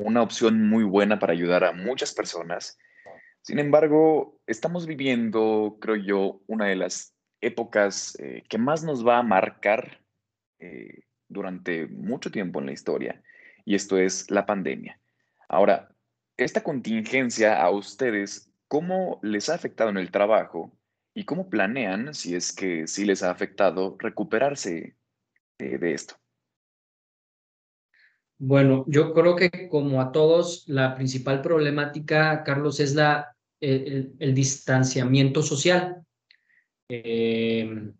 una 0.00 0.20
opción 0.20 0.68
muy 0.68 0.84
buena 0.84 1.18
para 1.18 1.32
ayudar 1.32 1.64
a 1.64 1.72
muchas 1.72 2.12
personas. 2.12 2.76
Sin 3.40 3.58
embargo, 3.58 4.38
estamos 4.46 4.86
viviendo, 4.86 5.78
creo 5.80 5.96
yo, 5.96 6.42
una 6.46 6.66
de 6.66 6.76
las 6.76 7.14
épocas 7.40 8.18
eh, 8.20 8.42
que 8.50 8.58
más 8.58 8.84
nos 8.84 9.02
va 9.02 9.16
a 9.16 9.22
marcar 9.22 10.04
eh, 10.58 11.04
durante 11.26 11.86
mucho 11.86 12.30
tiempo 12.30 12.60
en 12.60 12.66
la 12.66 12.72
historia, 12.72 13.22
y 13.64 13.74
esto 13.74 13.96
es 13.96 14.30
la 14.30 14.44
pandemia. 14.44 15.00
Ahora, 15.48 15.93
esta 16.36 16.62
contingencia 16.62 17.62
a 17.62 17.70
ustedes, 17.70 18.50
¿cómo 18.68 19.20
les 19.22 19.48
ha 19.48 19.54
afectado 19.54 19.90
en 19.90 19.98
el 19.98 20.10
trabajo 20.10 20.72
y 21.14 21.24
cómo 21.24 21.48
planean, 21.48 22.14
si 22.14 22.34
es 22.34 22.52
que 22.52 22.86
sí 22.86 23.04
les 23.04 23.22
ha 23.22 23.30
afectado, 23.30 23.96
recuperarse 23.98 24.96
de 25.58 25.94
esto? 25.94 26.16
Bueno, 28.38 28.84
yo 28.88 29.14
creo 29.14 29.36
que 29.36 29.68
como 29.68 30.00
a 30.00 30.10
todos, 30.10 30.64
la 30.66 30.94
principal 30.94 31.40
problemática, 31.40 32.42
Carlos, 32.42 32.80
es 32.80 32.94
la, 32.94 33.34
el, 33.60 34.34
distanciamiento 34.34 35.40
social, 35.40 36.04
em, 36.88 37.94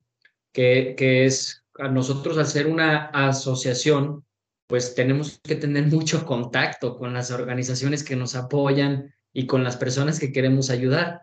que, 0.52 0.94
que 0.96 1.24
es 1.24 1.64
a 1.78 1.88
nosotros 1.88 2.36
al 2.36 2.46
ser 2.46 2.66
una 2.66 3.06
asociación, 3.06 4.24
pues 4.66 4.94
tenemos 4.94 5.40
que 5.42 5.56
tener 5.56 5.86
mucho 5.92 6.24
contacto 6.24 6.96
con 6.96 7.12
las 7.14 7.30
organizaciones 7.30 8.04
que 8.04 8.16
nos 8.16 8.34
apoyan 8.34 9.14
y 9.32 9.46
con 9.46 9.64
las 9.64 9.76
personas 9.76 10.20
que 10.20 10.32
queremos 10.32 10.70
ayudar. 10.70 11.22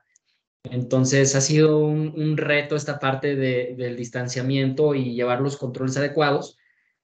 Entonces 0.63 1.35
ha 1.35 1.41
sido 1.41 1.79
un, 1.79 2.37
reto 2.37 2.75
esta 2.75 2.99
parte 2.99 3.35
del 3.35 3.95
distanciamiento 3.95 4.93
y 4.93 5.15
llevar 5.15 5.41
los 5.41 5.57
controles 5.57 5.97
adecuados, 5.97 6.57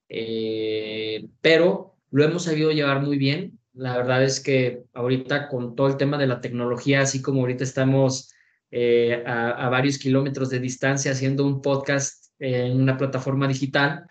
eh, 0.08 1.28
pero 1.40 1.96
lo 2.10 2.24
hemos 2.24 2.44
sabido 2.44 2.70
llevar 2.70 3.02
muy 3.02 3.18
bien. 3.18 3.58
La 3.72 3.96
verdad 3.96 4.22
es 4.22 4.40
que 4.40 4.84
ahorita 4.94 5.48
con 5.48 5.74
todo 5.74 5.88
el 5.88 5.96
tema 5.96 6.18
de 6.18 6.26
la 6.26 6.40
tecnología, 6.40 7.00
así 7.00 7.20
como 7.20 7.40
ahorita 7.40 7.64
estamos 7.64 8.32
eh, 8.70 9.22
a, 9.26 9.68
varios 9.70 9.98
kilómetros 9.98 10.50
de 10.50 10.60
distancia 10.60 11.12
haciendo 11.12 11.46
un 11.46 11.62
podcast 11.62 12.26
en 12.38 12.80
una 12.80 12.96
plataforma 12.96 13.48
digital, 13.48 14.06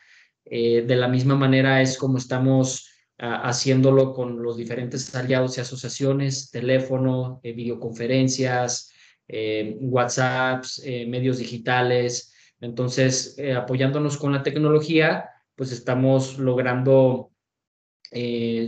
eh, 0.49 0.83
de 0.83 0.95
la 0.95 1.07
misma 1.07 1.35
manera 1.35 1.81
es 1.81 1.97
como 1.97 2.17
estamos 2.17 2.89
ah, 3.17 3.41
haciéndolo 3.47 4.13
con 4.13 4.41
los 4.41 4.57
diferentes 4.57 5.13
aliados 5.15 5.57
y 5.57 5.61
asociaciones, 5.61 6.51
teléfono, 6.51 7.39
eh, 7.43 7.53
videoconferencias, 7.53 8.91
eh, 9.27 9.77
WhatsApps, 9.79 10.83
medios 11.07 11.37
digitales. 11.37 12.33
Entonces, 12.61 13.37
apoyándonos 13.55 14.17
con 14.17 14.31
la 14.31 14.41
tecnología, 14.41 15.29
pues 15.55 15.71
estamos 15.71 16.39
logrando 16.39 17.31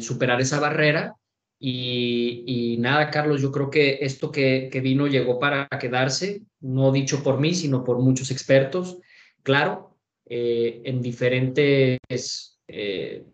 superar 0.02 0.42
esa 0.42 0.60
barrera. 0.60 1.16
Y, 1.58 2.78
nada, 2.80 3.10
Carlos, 3.10 3.42
yo 3.42 3.52
creo 3.52 3.70
que 3.70 4.00
esto 4.02 4.32
que, 4.32 4.70
que 4.72 4.82
vino 4.82 5.08
llegó 5.08 5.40
para 5.40 5.68
quedarse, 5.80 6.42
no 6.60 6.92
dicho 6.92 7.24
por 7.24 7.40
mí, 7.40 7.56
sino 7.56 7.84
por 7.84 8.00
muchos 8.00 8.30
expertos. 8.30 9.00
Claro, 9.44 9.89
eh, 10.32 10.84
en, 10.86 11.02
diferentes, 11.02 12.60
eh, 12.68 13.26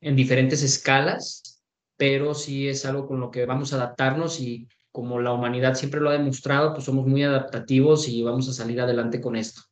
en 0.00 0.14
diferentes 0.14 0.62
escalas, 0.62 1.60
pero 1.96 2.32
sí 2.32 2.68
es 2.68 2.86
algo 2.86 3.08
con 3.08 3.18
lo 3.18 3.32
que 3.32 3.44
vamos 3.44 3.72
a 3.72 3.76
adaptarnos 3.76 4.40
y 4.40 4.68
como 4.92 5.20
la 5.20 5.32
humanidad 5.32 5.74
siempre 5.74 6.00
lo 6.00 6.10
ha 6.10 6.12
demostrado, 6.12 6.72
pues 6.72 6.84
somos 6.84 7.08
muy 7.08 7.24
adaptativos 7.24 8.08
y 8.08 8.22
vamos 8.22 8.48
a 8.48 8.52
salir 8.52 8.80
adelante 8.80 9.20
con 9.20 9.34
esto. 9.34 9.62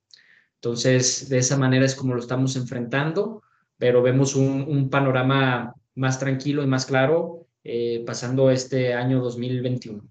Entonces, 0.57 1.29
de 1.29 1.39
esa 1.39 1.57
manera 1.57 1.85
es 1.85 1.95
como 1.95 2.15
lo 2.15 2.21
estamos 2.21 2.57
enfrentando, 2.57 3.43
pero 3.79 4.03
vemos 4.03 4.35
un, 4.35 4.91
panorama 4.91 5.77
más 5.95 6.19
tranquilo 6.19 6.65
y 6.65 6.67
más 6.67 6.87
claro 6.87 7.47
eh, 7.63 8.03
pasando 8.05 8.51
este 8.51 8.93
año 8.93 9.21
2021. 9.21 10.03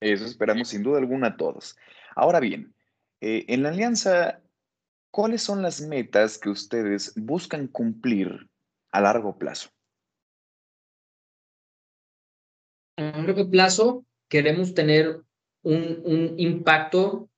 Eso 0.00 0.24
esperamos 0.24 0.68
sin 0.68 0.82
duda 0.82 1.00
alguna 1.00 1.36
todos. 1.36 1.76
Ahora 2.16 2.40
bien, 2.40 2.74
en 3.20 3.62
la 3.62 3.68
alianza 3.68 4.40
¿cuáles 5.10 5.42
son 5.42 5.62
las 5.62 5.80
metas 5.80 6.38
que 6.38 6.50
ustedes 6.50 7.12
buscan 7.16 7.66
cumplir 7.66 8.48
a 8.92 9.00
largo 9.00 9.36
plazo? 9.36 9.70
A 12.96 13.02
largo 13.02 13.48
plazo 13.50 14.04
queremos 14.28 14.74
tener 14.74 15.20
un, 15.62 16.34
impacto 16.38 17.28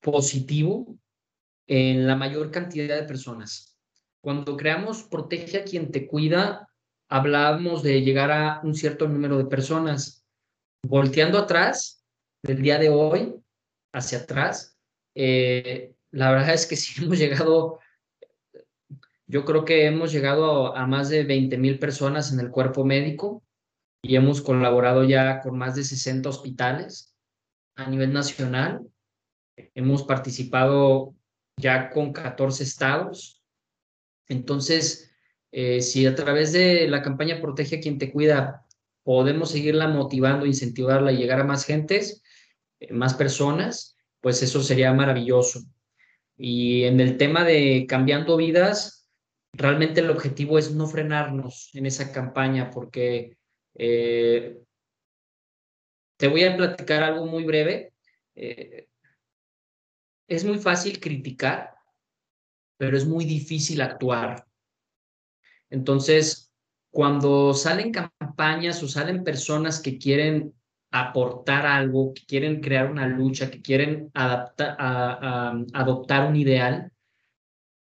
positivo 0.00 0.98
en 1.66 2.06
la 2.06 2.16
mayor 2.16 2.50
cantidad 2.50 2.96
de 2.96 3.06
personas. 3.06 3.76
Cuando 4.22 4.56
creamos 4.56 5.02
Protege 5.04 5.58
a 5.58 5.64
quien 5.64 5.90
te 5.90 6.06
cuida, 6.06 6.68
hablamos 7.08 7.82
de 7.82 8.02
llegar 8.02 8.30
a 8.30 8.60
un 8.62 8.74
cierto 8.74 9.08
número 9.08 9.38
de 9.38 9.46
personas. 9.46 10.24
Volteando 10.82 11.38
atrás, 11.38 12.04
del 12.42 12.62
día 12.62 12.78
de 12.78 12.88
hoy 12.88 13.34
hacia 13.92 14.18
atrás, 14.18 14.78
eh, 15.14 15.94
la 16.10 16.30
verdad 16.30 16.54
es 16.54 16.66
que 16.66 16.76
sí 16.76 16.94
hemos 17.04 17.18
llegado, 17.18 17.80
yo 19.26 19.44
creo 19.44 19.64
que 19.64 19.86
hemos 19.86 20.12
llegado 20.12 20.76
a, 20.76 20.86
más 20.86 21.08
de 21.08 21.24
20 21.24 21.58
mil 21.58 21.78
personas 21.78 22.32
en 22.32 22.40
el 22.40 22.50
cuerpo 22.50 22.84
médico 22.84 23.42
y 24.02 24.16
hemos 24.16 24.40
colaborado 24.40 25.04
ya 25.04 25.40
con 25.40 25.58
más 25.58 25.74
de 25.74 25.84
60 25.84 26.28
hospitales 26.28 27.14
a 27.76 27.88
nivel 27.90 28.12
nacional. 28.12 28.86
Hemos 29.74 30.04
participado 30.04 31.14
ya 31.56 31.90
con 31.90 32.12
14 32.12 32.62
estados. 32.62 33.42
Entonces, 34.28 35.10
eh, 35.50 35.80
si 35.80 36.06
a 36.06 36.14
través 36.14 36.52
de 36.52 36.86
la 36.88 37.02
campaña 37.02 37.40
Protege 37.40 37.76
a 37.76 37.80
quien 37.80 37.98
te 37.98 38.12
cuida 38.12 38.66
podemos 39.02 39.52
seguirla 39.52 39.88
motivando, 39.88 40.44
incentivarla 40.44 41.12
y 41.12 41.16
llegar 41.16 41.40
a 41.40 41.44
más 41.44 41.64
gentes, 41.64 42.22
eh, 42.78 42.92
más 42.92 43.14
personas, 43.14 43.96
pues 44.20 44.42
eso 44.42 44.62
sería 44.62 44.92
maravilloso. 44.92 45.62
Y 46.38 46.84
en 46.84 47.00
el 47.00 47.16
tema 47.16 47.44
de 47.44 47.84
cambiando 47.88 48.36
vidas, 48.36 49.10
realmente 49.52 50.00
el 50.00 50.10
objetivo 50.10 50.56
es 50.56 50.72
no 50.72 50.86
frenarnos 50.86 51.70
en 51.74 51.86
esa 51.86 52.12
campaña 52.12 52.70
porque 52.70 53.36
eh, 53.74 54.60
te 56.16 56.28
voy 56.28 56.44
a 56.44 56.56
platicar 56.56 57.02
algo 57.02 57.26
muy 57.26 57.44
breve. 57.44 57.92
Eh, 58.36 58.88
es 60.28 60.44
muy 60.44 60.58
fácil 60.58 61.00
criticar, 61.00 61.74
pero 62.76 62.96
es 62.96 63.04
muy 63.04 63.24
difícil 63.24 63.80
actuar. 63.80 64.46
Entonces, 65.70 66.52
cuando 66.90 67.52
salen 67.52 67.92
campañas 67.92 68.82
o 68.82 68.88
salen 68.88 69.24
personas 69.24 69.80
que 69.80 69.98
quieren 69.98 70.54
aportar 70.90 71.66
algo, 71.66 72.14
que 72.14 72.24
quieren 72.26 72.60
crear 72.60 72.90
una 72.90 73.06
lucha, 73.06 73.50
que 73.50 73.60
quieren 73.60 74.10
adaptar, 74.14 74.76
adoptar 75.74 76.28
un 76.28 76.36
ideal, 76.36 76.90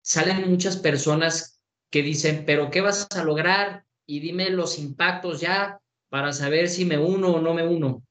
salen 0.02 0.50
muchas 0.50 0.78
personas 0.78 1.60
que 1.90 2.02
dicen, 2.02 2.44
pero 2.46 2.70
¿qué 2.70 2.82
vas 2.82 3.08
a 3.16 3.24
lograr? 3.24 3.84
Y 4.06 4.20
dime 4.20 4.50
los 4.50 4.80
impactos 4.80 5.42
ya 5.42 5.80
para 6.10 6.34
saber 6.34 6.70
si 6.70 6.86
me 6.86 6.98
uno 6.98 7.34
o 7.34 7.42
no 7.42 7.54
me 7.54 7.68
uno. 7.68 8.04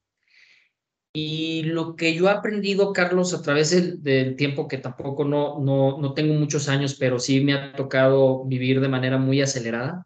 Y 1.13 1.63
lo 1.63 1.95
que 1.95 2.13
yo 2.13 2.27
he 2.27 2.31
aprendido, 2.31 2.93
Carlos, 2.93 3.33
a 3.33 3.41
través 3.41 4.03
del, 4.03 4.35
tiempo 4.35 4.67
que 4.67 4.77
tampoco 4.77 5.25
no, 5.25 5.59
no, 5.59 5.97
no, 5.99 6.13
tengo 6.13 6.35
muchos 6.35 6.69
años, 6.69 6.95
pero 6.95 7.17
sí 7.17 7.41
me 7.41 7.53
ha 7.53 7.73
tocado 7.73 8.45
vivir 8.45 8.79
de 8.79 8.87
manera 8.87 9.17
muy 9.17 9.41
acelerada, 9.41 10.05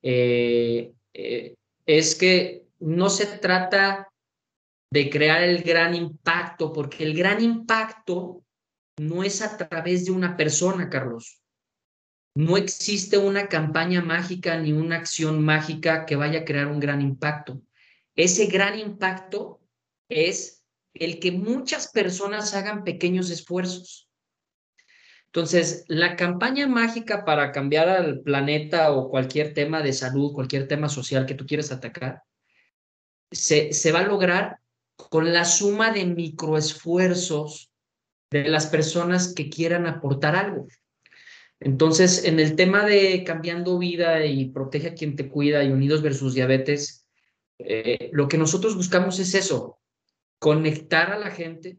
eh, 0.00 0.92
eh, 1.12 1.54
es 1.84 2.14
que 2.14 2.61
no 2.82 3.08
se 3.10 3.26
trata 3.26 4.08
de 4.90 5.08
crear 5.08 5.42
el 5.42 5.62
gran 5.62 5.94
impacto, 5.94 6.72
porque 6.72 7.04
el 7.04 7.16
gran 7.16 7.42
impacto 7.42 8.44
no 8.98 9.22
es 9.22 9.40
a 9.40 9.56
través 9.56 10.04
de 10.04 10.10
una 10.10 10.36
persona, 10.36 10.90
Carlos. 10.90 11.40
No 12.34 12.56
existe 12.56 13.18
una 13.18 13.48
campaña 13.48 14.02
mágica 14.02 14.58
ni 14.58 14.72
una 14.72 14.96
acción 14.96 15.42
mágica 15.44 16.06
que 16.06 16.16
vaya 16.16 16.40
a 16.40 16.44
crear 16.44 16.66
un 16.66 16.80
gran 16.80 17.00
impacto. 17.00 17.62
Ese 18.16 18.46
gran 18.46 18.78
impacto 18.78 19.60
es 20.08 20.64
el 20.92 21.20
que 21.20 21.32
muchas 21.32 21.88
personas 21.88 22.54
hagan 22.54 22.84
pequeños 22.84 23.30
esfuerzos. 23.30 24.10
Entonces, 25.26 25.84
la 25.88 26.16
campaña 26.16 26.66
mágica 26.66 27.24
para 27.24 27.52
cambiar 27.52 27.88
al 27.88 28.20
planeta 28.20 28.92
o 28.92 29.08
cualquier 29.08 29.54
tema 29.54 29.80
de 29.80 29.94
salud, 29.94 30.32
cualquier 30.34 30.68
tema 30.68 30.90
social 30.90 31.24
que 31.24 31.34
tú 31.34 31.46
quieras 31.46 31.72
atacar, 31.72 32.22
se, 33.32 33.72
se 33.72 33.92
va 33.92 34.00
a 34.00 34.06
lograr 34.06 34.58
con 34.96 35.32
la 35.32 35.44
suma 35.44 35.90
de 35.90 36.04
microesfuerzos 36.06 37.70
de 38.30 38.48
las 38.48 38.66
personas 38.66 39.34
que 39.34 39.50
quieran 39.50 39.86
aportar 39.86 40.36
algo. 40.36 40.66
Entonces, 41.60 42.24
en 42.24 42.40
el 42.40 42.56
tema 42.56 42.84
de 42.84 43.22
cambiando 43.24 43.78
vida 43.78 44.24
y 44.24 44.50
protege 44.50 44.88
a 44.88 44.94
quien 44.94 45.16
te 45.16 45.28
cuida 45.28 45.62
y 45.62 45.70
unidos 45.70 46.02
versus 46.02 46.34
diabetes, 46.34 47.06
eh, 47.58 48.10
lo 48.12 48.26
que 48.26 48.38
nosotros 48.38 48.74
buscamos 48.74 49.18
es 49.18 49.34
eso, 49.34 49.78
conectar 50.38 51.12
a 51.12 51.18
la 51.18 51.30
gente 51.30 51.78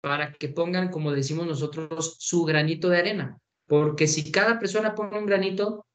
para 0.00 0.32
que 0.32 0.48
pongan, 0.48 0.90
como 0.90 1.12
decimos 1.12 1.46
nosotros, 1.46 2.16
su 2.18 2.44
granito 2.44 2.88
de 2.88 2.98
arena. 2.98 3.38
Porque 3.66 4.06
si 4.06 4.30
cada 4.30 4.58
persona 4.58 4.94
pone 4.94 5.18
un 5.18 5.26
granito, 5.26 5.86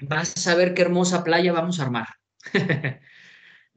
vas 0.00 0.34
a 0.36 0.40
saber 0.40 0.74
qué 0.74 0.82
hermosa 0.82 1.22
playa 1.22 1.52
vamos 1.52 1.80
a 1.80 1.84
armar. 1.84 2.06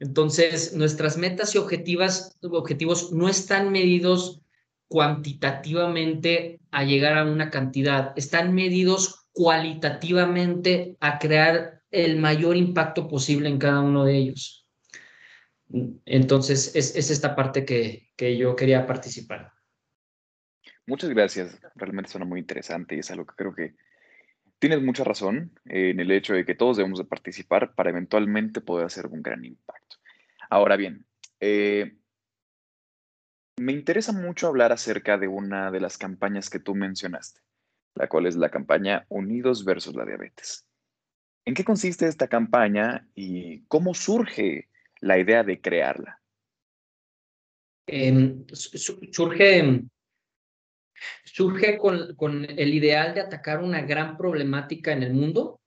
Entonces, 0.00 0.74
nuestras 0.74 1.16
metas 1.16 1.54
y 1.54 1.58
objetivos 1.58 3.12
no 3.12 3.28
están 3.28 3.72
medidos 3.72 4.42
cuantitativamente 4.86 6.60
a 6.70 6.84
llegar 6.84 7.18
a 7.18 7.24
una 7.24 7.50
cantidad, 7.50 8.12
están 8.16 8.54
medidos 8.54 9.28
cualitativamente 9.32 10.96
a 11.00 11.18
crear 11.18 11.82
el 11.90 12.18
mayor 12.18 12.56
impacto 12.56 13.08
posible 13.08 13.48
en 13.48 13.58
cada 13.58 13.80
uno 13.80 14.04
de 14.04 14.16
ellos. 14.16 14.66
Entonces, 16.06 16.74
es, 16.74 17.10
esta 17.10 17.36
parte 17.36 17.64
que, 17.64 18.08
que 18.16 18.36
yo 18.36 18.56
quería 18.56 18.86
participar. 18.86 19.52
Muchas 20.86 21.10
gracias. 21.10 21.58
Realmente 21.74 22.10
suena 22.10 22.24
muy 22.24 22.40
interesante 22.40 22.96
y 22.96 23.00
es 23.00 23.10
algo 23.10 23.26
que 23.26 23.34
creo 23.36 23.54
que 23.54 23.74
tienes 24.58 24.82
mucha 24.82 25.04
razón 25.04 25.58
en 25.64 26.00
el 26.00 26.10
hecho 26.10 26.34
de 26.34 26.44
que 26.44 26.54
todos 26.54 26.76
debemos 26.76 26.98
de 26.98 27.04
participar 27.04 27.74
para 27.74 27.90
eventualmente 27.90 28.60
poder 28.60 28.86
hacer 28.86 29.06
un 29.06 29.22
gran 29.22 29.44
impacto. 29.44 29.96
Ahora 30.50 30.76
bien, 30.76 31.06
eh, 31.40 31.96
me 33.58 33.72
interesa 33.72 34.12
mucho 34.12 34.48
hablar 34.48 34.72
acerca 34.72 35.18
de 35.18 35.28
una 35.28 35.70
de 35.70 35.80
las 35.80 35.98
campañas 35.98 36.50
que 36.50 36.60
tú 36.60 36.74
mencionaste, 36.74 37.40
la 37.94 38.08
cual 38.08 38.26
es 38.26 38.36
la 38.36 38.50
campaña 38.50 39.04
Unidos 39.08 39.64
versus 39.64 39.94
la 39.94 40.04
Diabetes. 40.04 40.64
¿En 41.44 41.54
qué 41.54 41.64
consiste 41.64 42.06
esta 42.06 42.28
campaña 42.28 43.08
y 43.14 43.62
cómo 43.62 43.94
surge 43.94 44.68
la 45.00 45.18
idea 45.18 45.42
de 45.44 45.60
crearla? 45.60 46.20
Em, 47.86 48.44
surge 48.52 49.88
surge 51.24 51.78
con, 51.78 52.46
el 52.48 52.74
ideal 52.74 53.14
de 53.14 53.20
atacar 53.20 53.62
una 53.62 53.82
gran 53.82 54.16
problemática 54.16 54.92
en 54.92 55.02
el 55.02 55.14
mundo. 55.14 55.60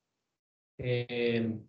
Em, 0.77 1.63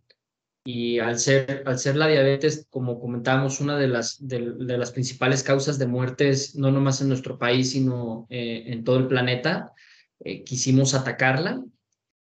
y 0.65 1.01
al 1.01 1.19
ser, 1.19 1.65
al 1.67 1.79
ser 1.79 1.97
la 1.97 2.07
diabetes, 2.07 2.67
como 2.71 3.01
comentábamos, 3.01 3.61
una 3.61 3.77
de 3.77 3.89
las, 3.89 4.27
de, 4.27 4.41
las 4.41 4.93
principales 4.93 5.43
causas 5.43 5.79
de 5.79 5.87
muertes, 5.87 6.55
no 6.55 6.71
nomás 6.71 7.01
en 7.01 7.09
nuestro 7.09 7.39
país, 7.39 7.73
sino 7.73 8.27
eh, 8.31 8.65
en 8.67 8.85
todo 8.85 8.99
el 8.99 9.09
planeta, 9.09 9.73
eh, 10.21 10.45
quisimos 10.45 10.95
atacarla. 10.95 11.63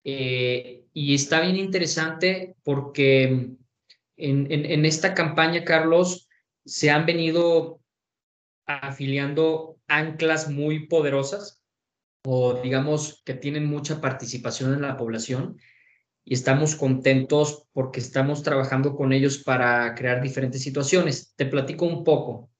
Eh, 0.03 0.85
y 0.93 1.15
está 1.15 1.41
bien 1.41 1.57
interesante 1.57 2.55
porque 2.63 3.25
en, 4.17 4.47
en, 4.51 4.85
esta 4.85 5.13
campaña, 5.13 5.63
Carlos, 5.63 6.27
se 6.65 6.89
han 6.89 7.05
venido 7.05 7.81
afiliando 8.65 9.76
anclas 9.87 10.49
muy 10.49 10.87
poderosas 10.87 11.63
o 12.25 12.61
digamos 12.61 13.21
que 13.25 13.33
tienen 13.33 13.65
mucha 13.65 14.01
participación 14.01 14.73
en 14.73 14.81
la 14.81 14.97
población 14.97 15.57
y 16.25 16.33
estamos 16.33 16.75
contentos 16.75 17.67
porque 17.71 18.01
estamos 18.01 18.43
trabajando 18.43 18.95
con 18.95 19.13
ellos 19.13 19.37
para 19.37 19.95
crear 19.95 20.21
diferentes 20.21 20.61
situaciones. 20.61 21.33
Te 21.37 21.45
platico 21.45 21.85
un 21.85 22.03
poco. 22.03 22.51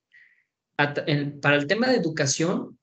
Para 0.78 1.56
el 1.56 1.68
tema 1.68 1.88
de 1.88 1.98
educación, 1.98 2.80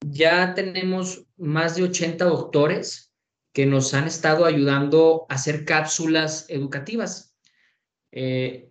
ya 0.00 0.54
tenemos 0.54 1.26
más 1.36 1.76
de 1.76 1.82
80 1.82 2.24
doctores 2.24 3.12
que 3.52 3.66
nos 3.66 3.92
han 3.92 4.06
estado 4.06 4.46
ayudando 4.46 5.26
a 5.28 5.34
hacer 5.34 5.66
cápsulas 5.66 6.46
educativas. 6.48 7.36
Eh, 8.10 8.70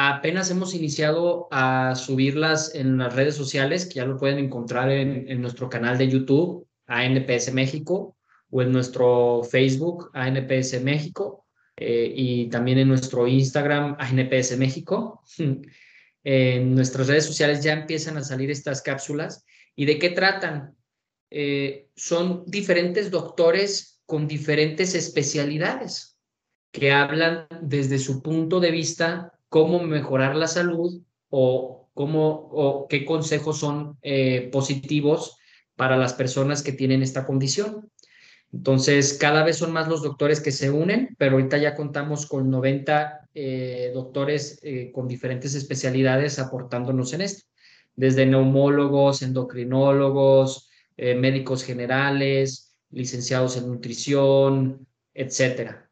apenas 0.00 0.48
hemos 0.52 0.74
iniciado 0.74 1.48
a 1.50 1.96
subirlas 1.96 2.72
en 2.76 2.98
las 2.98 3.16
redes 3.16 3.34
sociales, 3.34 3.84
que 3.84 3.94
ya 3.94 4.04
lo 4.04 4.16
pueden 4.16 4.38
encontrar 4.38 4.92
en, 4.92 5.42
nuestro 5.42 5.68
canal 5.68 5.98
de 5.98 6.08
YouTube, 6.08 6.68
ANPS 6.86 7.52
México, 7.52 8.16
o 8.48 8.62
en 8.62 8.70
nuestro 8.70 9.42
Facebook 9.42 10.10
ANPS 10.14 10.80
México 10.82 11.46
eh, 11.76 12.12
y 12.14 12.48
también 12.48 12.78
en 12.78 12.86
nuestro 12.86 13.26
Instagram 13.26 13.96
ANPS 13.98 14.56
México. 14.56 15.24
en 16.24 16.74
nuestras 16.76 17.08
redes 17.08 17.24
sociales 17.24 17.64
ya 17.64 17.72
empiezan 17.72 18.16
a 18.18 18.22
salir 18.22 18.52
estas 18.52 18.82
cápsulas. 18.82 19.44
¿Y 19.74 19.84
de 19.84 19.98
qué 19.98 20.10
tratan? 20.10 20.76
Eh, 21.28 21.88
son 21.96 22.44
diferentes 22.46 23.10
doctores 23.10 24.00
con 24.06 24.28
diferentes 24.28 24.94
especialidades 24.94 26.16
que 26.70 26.92
hablan 26.92 27.48
desde 27.62 27.98
su 27.98 28.22
punto 28.22 28.60
de 28.60 28.70
vista 28.70 29.32
cómo 29.48 29.82
mejorar 29.82 30.36
la 30.36 30.46
salud 30.46 31.02
o, 31.30 31.88
cómo, 31.94 32.48
o 32.52 32.86
qué 32.88 33.04
consejos 33.04 33.58
son 33.58 33.98
eh, 34.02 34.48
positivos 34.52 35.36
para 35.76 35.96
las 35.96 36.14
personas 36.14 36.62
que 36.62 36.72
tienen 36.72 37.02
esta 37.02 37.26
condición. 37.26 37.90
Entonces, 38.52 39.14
cada 39.14 39.44
vez 39.44 39.58
son 39.58 39.72
más 39.72 39.88
los 39.88 40.02
doctores 40.02 40.40
que 40.40 40.52
se 40.52 40.70
unen, 40.70 41.14
pero 41.18 41.32
ahorita 41.32 41.58
ya 41.58 41.74
contamos 41.74 42.26
con 42.26 42.50
90 42.50 43.28
eh, 43.34 43.90
doctores 43.92 44.58
eh, 44.62 44.90
con 44.92 45.06
diferentes 45.06 45.54
especialidades 45.54 46.38
aportándonos 46.38 47.12
en 47.12 47.20
esto, 47.20 47.44
desde 47.94 48.26
neumólogos, 48.26 49.22
endocrinólogos, 49.22 50.64
médicos 50.96 51.62
generales, 51.62 52.76
licenciados 52.90 53.56
en 53.56 53.68
nutrición, 53.68 54.84
etcétera. 55.14 55.88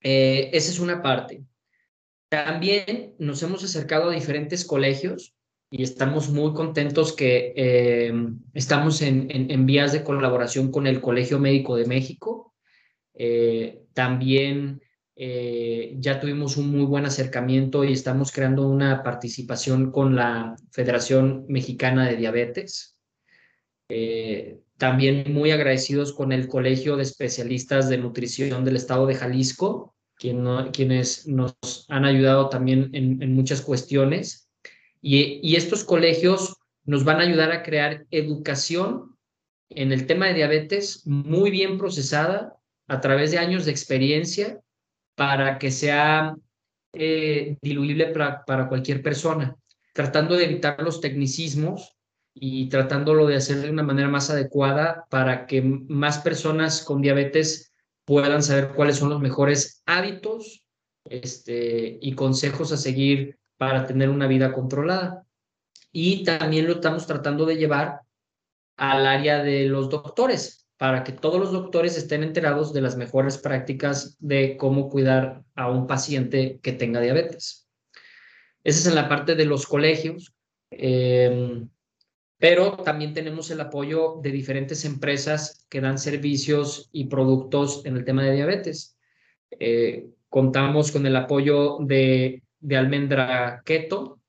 esa 0.00 0.70
es 0.70 0.78
una 0.78 1.02
parte. 1.02 1.42
También 2.28 3.14
nos 3.18 3.42
hemos 3.42 3.64
acercado 3.64 4.10
a 4.10 4.14
diferentes 4.14 4.64
colegios 4.64 5.34
y 5.70 5.82
estamos 5.82 6.30
muy 6.30 6.52
contentos 6.52 7.14
que 7.14 7.52
eh, 7.56 8.12
estamos 8.54 9.02
en, 9.02 9.28
en, 9.30 9.66
vías 9.66 9.92
de 9.92 10.02
colaboración 10.02 10.70
con 10.70 10.86
el 10.86 11.00
Colegio 11.00 11.38
Médico 11.38 11.76
de 11.76 11.86
México. 11.86 12.54
Eh, 13.14 13.82
también 13.94 14.82
eh, 15.16 15.94
ya 15.98 16.20
tuvimos 16.20 16.56
un 16.56 16.70
muy 16.70 16.84
buen 16.84 17.06
acercamiento 17.06 17.84
y 17.84 17.92
estamos 17.92 18.30
creando 18.30 18.68
una 18.68 19.02
participación 19.02 19.90
con 19.90 20.14
la 20.14 20.54
Federación 20.70 21.46
Mexicana 21.48 22.08
de 22.08 22.16
Diabetes. 22.16 22.96
también 24.76 25.32
muy 25.32 25.50
agradecidos 25.50 26.12
con 26.12 26.30
el 26.32 26.46
Colegio 26.46 26.96
de 26.96 27.02
Especialistas 27.02 27.88
de 27.88 27.98
Nutrición 27.98 28.64
del 28.64 28.76
Estado 28.76 29.06
de 29.06 29.14
Jalisco, 29.16 29.96
quienes 30.18 31.26
nos 31.26 31.56
han 31.88 32.04
ayudado 32.04 32.48
también 32.48 32.90
en, 32.92 33.34
muchas 33.34 33.62
cuestiones. 33.62 34.50
Y, 35.00 35.54
estos 35.56 35.84
colegios 35.84 36.56
nos 36.84 37.04
van 37.04 37.18
a 37.18 37.22
ayudar 37.22 37.52
a 37.52 37.62
crear 37.62 38.06
educación 38.10 39.16
en 39.70 39.92
el 39.92 40.06
tema 40.06 40.26
de 40.26 40.34
diabetes 40.34 41.06
muy 41.06 41.50
bien 41.50 41.78
procesada 41.78 42.56
a 42.88 43.00
través 43.00 43.30
de 43.30 43.38
años 43.38 43.64
de 43.64 43.70
experiencia 43.70 44.60
para 45.14 45.58
que 45.58 45.70
sea 45.70 46.34
eh, 46.94 47.58
diluible 47.60 48.06
para, 48.06 48.44
para, 48.44 48.68
cualquier 48.68 49.02
persona, 49.02 49.56
tratando 49.92 50.36
de 50.36 50.46
evitar 50.46 50.82
los 50.82 51.00
tecnicismos 51.00 51.96
y 52.32 52.68
tratándolo 52.68 53.26
de 53.26 53.36
hacer 53.36 53.58
de 53.58 53.70
una 53.70 53.82
manera 53.82 54.08
más 54.08 54.30
adecuada 54.30 55.04
para 55.10 55.46
que 55.46 55.60
más 55.60 56.18
personas 56.18 56.82
con 56.82 57.02
diabetes 57.02 57.68
puedan 58.08 58.42
saber 58.42 58.72
cuáles 58.72 58.96
son 58.96 59.10
los 59.10 59.20
mejores 59.20 59.82
hábitos 59.84 60.64
este, 61.04 61.98
y 62.00 62.14
consejos 62.14 62.72
a 62.72 62.78
seguir 62.78 63.38
para 63.58 63.86
tener 63.86 64.08
una 64.08 64.26
vida 64.26 64.54
controlada. 64.54 65.26
Y 65.92 66.24
también 66.24 66.66
lo 66.66 66.72
estamos 66.72 67.06
tratando 67.06 67.44
de 67.44 67.58
llevar 67.58 68.00
al 68.78 69.06
área 69.06 69.42
de 69.42 69.66
los 69.66 69.90
doctores, 69.90 70.66
para 70.78 71.04
que 71.04 71.12
todos 71.12 71.38
los 71.38 71.52
doctores 71.52 71.98
estén 71.98 72.22
enterados 72.22 72.72
de 72.72 72.80
las 72.80 72.96
mejores 72.96 73.36
prácticas 73.36 74.16
de 74.20 74.56
cómo 74.56 74.88
cuidar 74.88 75.44
a 75.54 75.70
un 75.70 75.86
paciente 75.86 76.60
que 76.62 76.72
tenga 76.72 77.02
diabetes. 77.02 77.68
Esa 78.64 78.78
es 78.78 78.86
en 78.86 78.94
la 78.94 79.10
parte 79.10 79.34
de 79.34 79.44
los 79.44 79.66
colegios, 79.66 80.32
em, 80.70 81.68
pero 82.38 82.76
también 82.76 83.12
tenemos 83.14 83.50
el 83.50 83.60
apoyo 83.60 84.20
de 84.22 84.30
diferentes 84.30 84.84
empresas 84.84 85.66
que 85.68 85.80
dan 85.80 85.98
servicios 85.98 86.88
y 86.92 87.06
productos 87.06 87.84
en 87.84 87.96
el 87.96 88.04
tema 88.04 88.22
de 88.22 88.34
diabetes. 88.34 88.96
Eh, 89.58 90.10
contamos 90.28 90.92
con 90.92 91.04
el 91.06 91.16
apoyo 91.16 91.78
de, 91.80 92.42
Almendra 92.70 93.62
Keto, 93.64 94.20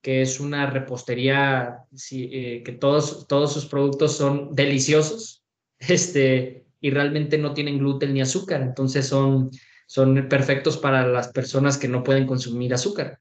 que 0.00 0.22
es 0.22 0.40
una 0.40 0.70
repostería 0.70 1.80
eh, 2.10 2.62
que 2.64 2.72
todos, 2.72 3.26
todos 3.26 3.52
sus 3.52 3.66
productos 3.66 4.16
son 4.16 4.54
deliciosos 4.54 5.44
este, 5.78 6.64
y 6.80 6.90
realmente 6.90 7.36
no 7.36 7.52
tienen 7.52 7.78
gluten 7.78 8.14
ni 8.14 8.22
azúcar, 8.22 8.62
entonces 8.62 9.06
son, 9.06 9.50
son 9.86 10.28
perfectos 10.28 10.78
para 10.78 11.06
las 11.06 11.28
personas 11.28 11.76
que 11.76 11.88
no 11.88 12.02
pueden 12.02 12.26
consumir 12.26 12.72
azúcar. 12.72 13.20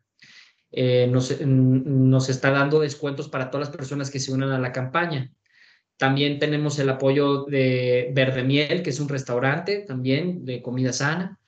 Eh, 0.72 1.08
nos, 1.08 1.40
nos 1.42 2.30
está 2.30 2.52
dando 2.52 2.80
descuentos 2.80 3.30
para 3.30 3.50
todas 3.50 3.70
las 3.70 3.78
personas 3.78 4.12
que 4.12 4.20
se 4.20 4.32
unan 4.32 4.52
a 4.52 4.60
la 4.60 4.72
campaña. 4.72 5.32
También 5.98 6.38
tenemos 6.38 6.78
el 6.78 6.90
apoyo 6.90 7.46
de 7.46 8.12
Verde 8.14 8.44
Miel, 8.44 8.84
que 8.84 8.92
es 8.92 9.00
un 9.00 9.10
restaurante 9.10 9.86
también 9.88 10.46
de 10.46 10.62
comida 10.62 10.94
sana. 10.94 11.40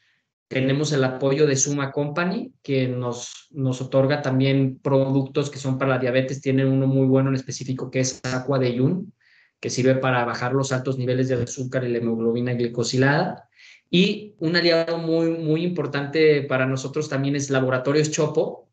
Tenemos 0.47 0.91
el 0.91 1.03
apoyo 1.03 1.45
de 1.45 1.55
Suma 1.55 1.91
Company, 1.91 2.51
que 2.63 2.87
nos, 2.87 3.47
nos 3.51 3.81
otorga 3.81 4.23
también 4.23 4.79
productos 4.79 5.51
que 5.51 5.59
son 5.59 5.77
para 5.77 5.91
la 5.91 5.99
diabetes. 5.99 6.41
Tienen 6.41 6.67
uno 6.67 6.87
muy 6.87 7.05
bueno 7.05 7.29
en 7.29 7.35
específico 7.35 7.91
que 7.91 7.99
es 7.99 8.19
Aqua 8.23 8.57
de 8.57 8.73
Yun, 8.73 9.13
que 9.59 9.69
sirve 9.69 9.95
para 9.95 10.25
bajar 10.25 10.53
los 10.53 10.71
altos 10.71 10.97
niveles 10.97 11.27
de 11.27 11.35
azúcar 11.35 11.83
y 11.83 11.89
la 11.89 11.99
hemoglobina 11.99 12.53
glicosilada. 12.53 13.47
Y 13.91 14.33
un 14.39 14.55
aliado 14.55 14.97
muy, 14.97 15.29
muy 15.29 15.63
importante 15.63 16.41
para 16.41 16.65
nosotros 16.65 17.09
también 17.09 17.35
es 17.35 17.51
Laboratorios 17.51 18.09
Chopo, 18.09 18.68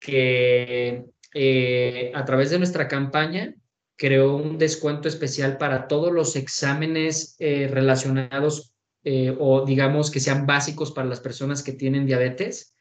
que 0.00 1.04
eh, 1.34 2.12
a 2.14 2.24
través 2.24 2.50
de 2.50 2.58
nuestra 2.58 2.88
campaña 2.88 3.54
creó 3.96 4.36
un 4.36 4.58
descuento 4.58 5.08
especial 5.08 5.58
para 5.58 5.88
todos 5.88 6.12
los 6.12 6.36
exámenes 6.36 7.36
eh, 7.38 7.68
relacionados 7.70 8.72
eh, 9.04 9.36
o 9.38 9.64
digamos 9.64 10.10
que 10.10 10.20
sean 10.20 10.46
básicos 10.46 10.92
para 10.92 11.08
las 11.08 11.20
personas 11.20 11.62
que 11.62 11.72
tienen 11.72 12.06
diabetes 12.06 12.74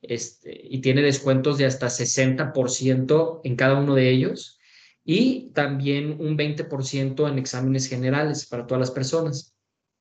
este, 0.00 0.58
y 0.62 0.80
tiene 0.80 1.02
descuentos 1.02 1.58
de 1.58 1.66
hasta 1.66 1.88
60% 1.88 3.40
en 3.44 3.56
cada 3.56 3.78
uno 3.78 3.94
de 3.94 4.10
ellos 4.10 4.58
y 5.04 5.50
también 5.54 6.16
un 6.20 6.36
20% 6.36 7.28
en 7.28 7.38
exámenes 7.38 7.88
generales 7.88 8.46
para 8.46 8.66
todas 8.66 8.80
las 8.80 8.90
personas. 8.90 9.54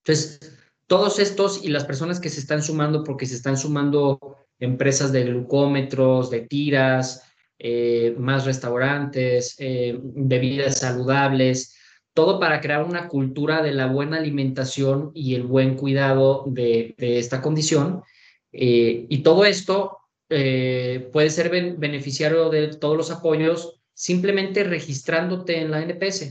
Entonces, 0.04 0.40
todos 0.88 1.20
estos 1.20 1.64
y 1.64 1.70
las 1.70 1.86
personas 1.86 2.20
que 2.20 2.30
se 2.30 2.40
están 2.40 2.62
sumando, 2.62 3.04
porque 3.04 3.26
se 3.26 3.36
están 3.36 3.58
sumando 3.58 4.31
empresas 4.62 5.12
de 5.12 5.24
glucómetros, 5.24 6.30
de 6.30 6.42
tiras, 6.42 7.28
eh, 7.60 8.16
más 8.18 8.46
restaurantes, 8.46 9.56
eh, 9.58 10.00
bebidas 10.02 10.80
saludables, 10.80 11.76
todo 12.14 12.40
para 12.40 12.62
crear 12.62 12.84
una 12.84 13.08
cultura 13.08 13.62
de 13.62 13.74
la 13.74 13.88
buena 13.88 14.18
alimentación 14.18 15.12
y 15.14 15.36
el 15.36 15.44
buen 15.44 15.76
cuidado 15.76 16.46
de, 16.48 16.96
esta 16.98 17.42
condición. 17.42 18.04
Eh, 18.54 19.06
y 19.10 19.18
todo 19.20 19.46
esto 19.46 19.98
puede 20.30 21.30
ser 21.30 21.50
beneficiario 21.78 22.50
de 22.50 22.70
todos 22.70 22.96
los 22.96 23.12
apoyos 23.12 23.82
simplemente 23.94 24.64
registrándote 24.64 25.60
en 25.60 25.72
la 25.72 25.82
NPS. 25.82 26.30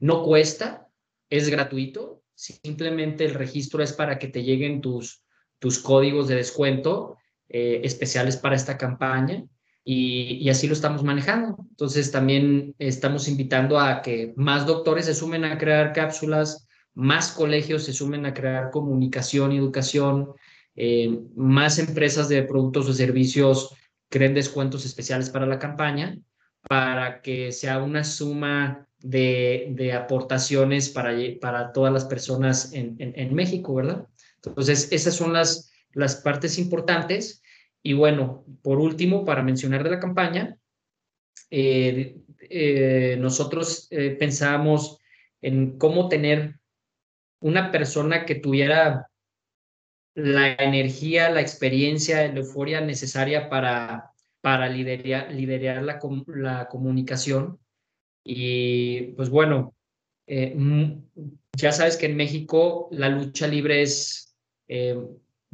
No 0.00 0.24
cuesta, 0.24 0.88
es 1.30 1.48
gratuito, 1.48 2.24
simplemente 2.34 3.24
el 3.24 3.34
registro 3.34 3.84
es 3.84 3.92
para 3.92 4.18
que 4.18 4.26
te 4.26 4.42
lleguen 4.42 4.80
tus, 4.80 5.22
tus 5.60 5.78
códigos 5.78 6.26
de 6.26 6.34
descuento 6.34 7.16
eh, 7.48 7.80
especiales 7.84 8.36
para 8.36 8.56
esta 8.56 8.78
campaña 8.78 9.44
y, 9.84 10.48
así 10.48 10.66
lo 10.66 10.72
estamos 10.72 11.02
manejando. 11.04 11.56
Entonces 11.70 12.10
también 12.10 12.74
estamos 12.78 13.28
invitando 13.28 13.78
a 13.78 14.00
que 14.02 14.32
más 14.36 14.66
doctores 14.66 15.06
se 15.06 15.14
sumen 15.14 15.44
a 15.44 15.58
crear 15.58 15.92
cápsulas, 15.92 16.66
más 16.94 17.32
colegios 17.32 17.84
se 17.84 17.92
sumen 17.92 18.24
a 18.24 18.34
crear 18.34 18.70
comunicación 18.70 19.52
y 19.52 19.58
educación, 19.58 20.32
eh, 20.74 21.20
más 21.36 21.78
empresas 21.78 22.28
de 22.28 22.42
productos 22.42 22.88
o 22.88 22.92
servicios 22.94 23.74
creen 24.08 24.34
descuentos 24.34 24.84
especiales 24.86 25.28
para 25.28 25.46
la 25.46 25.58
campaña, 25.58 26.18
para 26.68 27.20
que 27.20 27.52
sea 27.52 27.82
una 27.82 28.04
suma 28.04 28.88
de, 29.00 29.92
aportaciones 29.92 30.88
para, 30.88 31.14
para 31.40 31.72
todas 31.72 31.92
las 31.92 32.06
personas 32.06 32.72
en, 32.72 32.96
en, 32.98 33.34
México, 33.34 33.74
¿verdad? 33.74 34.06
Entonces, 34.42 34.88
esas 34.92 35.14
son 35.14 35.32
las, 35.32 35.73
las 35.94 36.16
partes 36.16 36.58
importantes. 36.58 37.42
Y 37.82 37.92
bueno, 37.92 38.44
por 38.62 38.78
último, 38.78 39.24
para 39.24 39.42
mencionar 39.42 39.84
de 39.84 39.90
la 39.90 40.00
campaña, 40.00 40.58
eh, 41.50 42.16
eh, 42.40 43.16
nosotros 43.20 43.86
eh, 43.90 44.10
pensábamos 44.18 44.98
en 45.40 45.78
cómo 45.78 46.08
tener 46.08 46.58
una 47.40 47.70
persona 47.70 48.24
que 48.24 48.36
tuviera 48.36 49.08
la 50.14 50.54
energía, 50.54 51.30
la 51.30 51.40
experiencia, 51.40 52.26
la 52.28 52.40
euforia 52.40 52.80
necesaria 52.80 53.50
para, 53.50 54.12
para 54.40 54.68
liderar, 54.68 55.32
liderar 55.32 55.82
la, 55.82 56.00
la 56.26 56.68
comunicación. 56.68 57.58
Y 58.24 59.12
pues 59.12 59.28
bueno, 59.28 59.74
ya 60.26 61.72
sabes 61.72 61.98
que 61.98 62.06
en 62.06 62.16
México 62.16 62.88
la 62.90 63.10
lucha 63.10 63.46
libre 63.46 63.82
es 63.82 64.34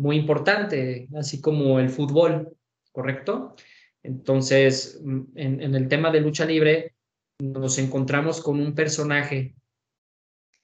muy 0.01 0.17
importante, 0.17 1.09
así 1.15 1.43
como 1.43 1.79
el 1.79 1.91
fútbol, 1.91 2.57
¿correcto? 2.91 3.55
Entonces, 4.03 4.99
mm, 5.05 5.21
en, 5.35 5.75
el 5.75 5.89
tema 5.89 6.11
de 6.11 6.23
lucha 6.23 6.47
libre, 6.47 6.95
nos 7.39 7.77
encontramos 7.79 8.41
con 8.41 8.61
un 8.61 8.75
personaje 8.75 9.55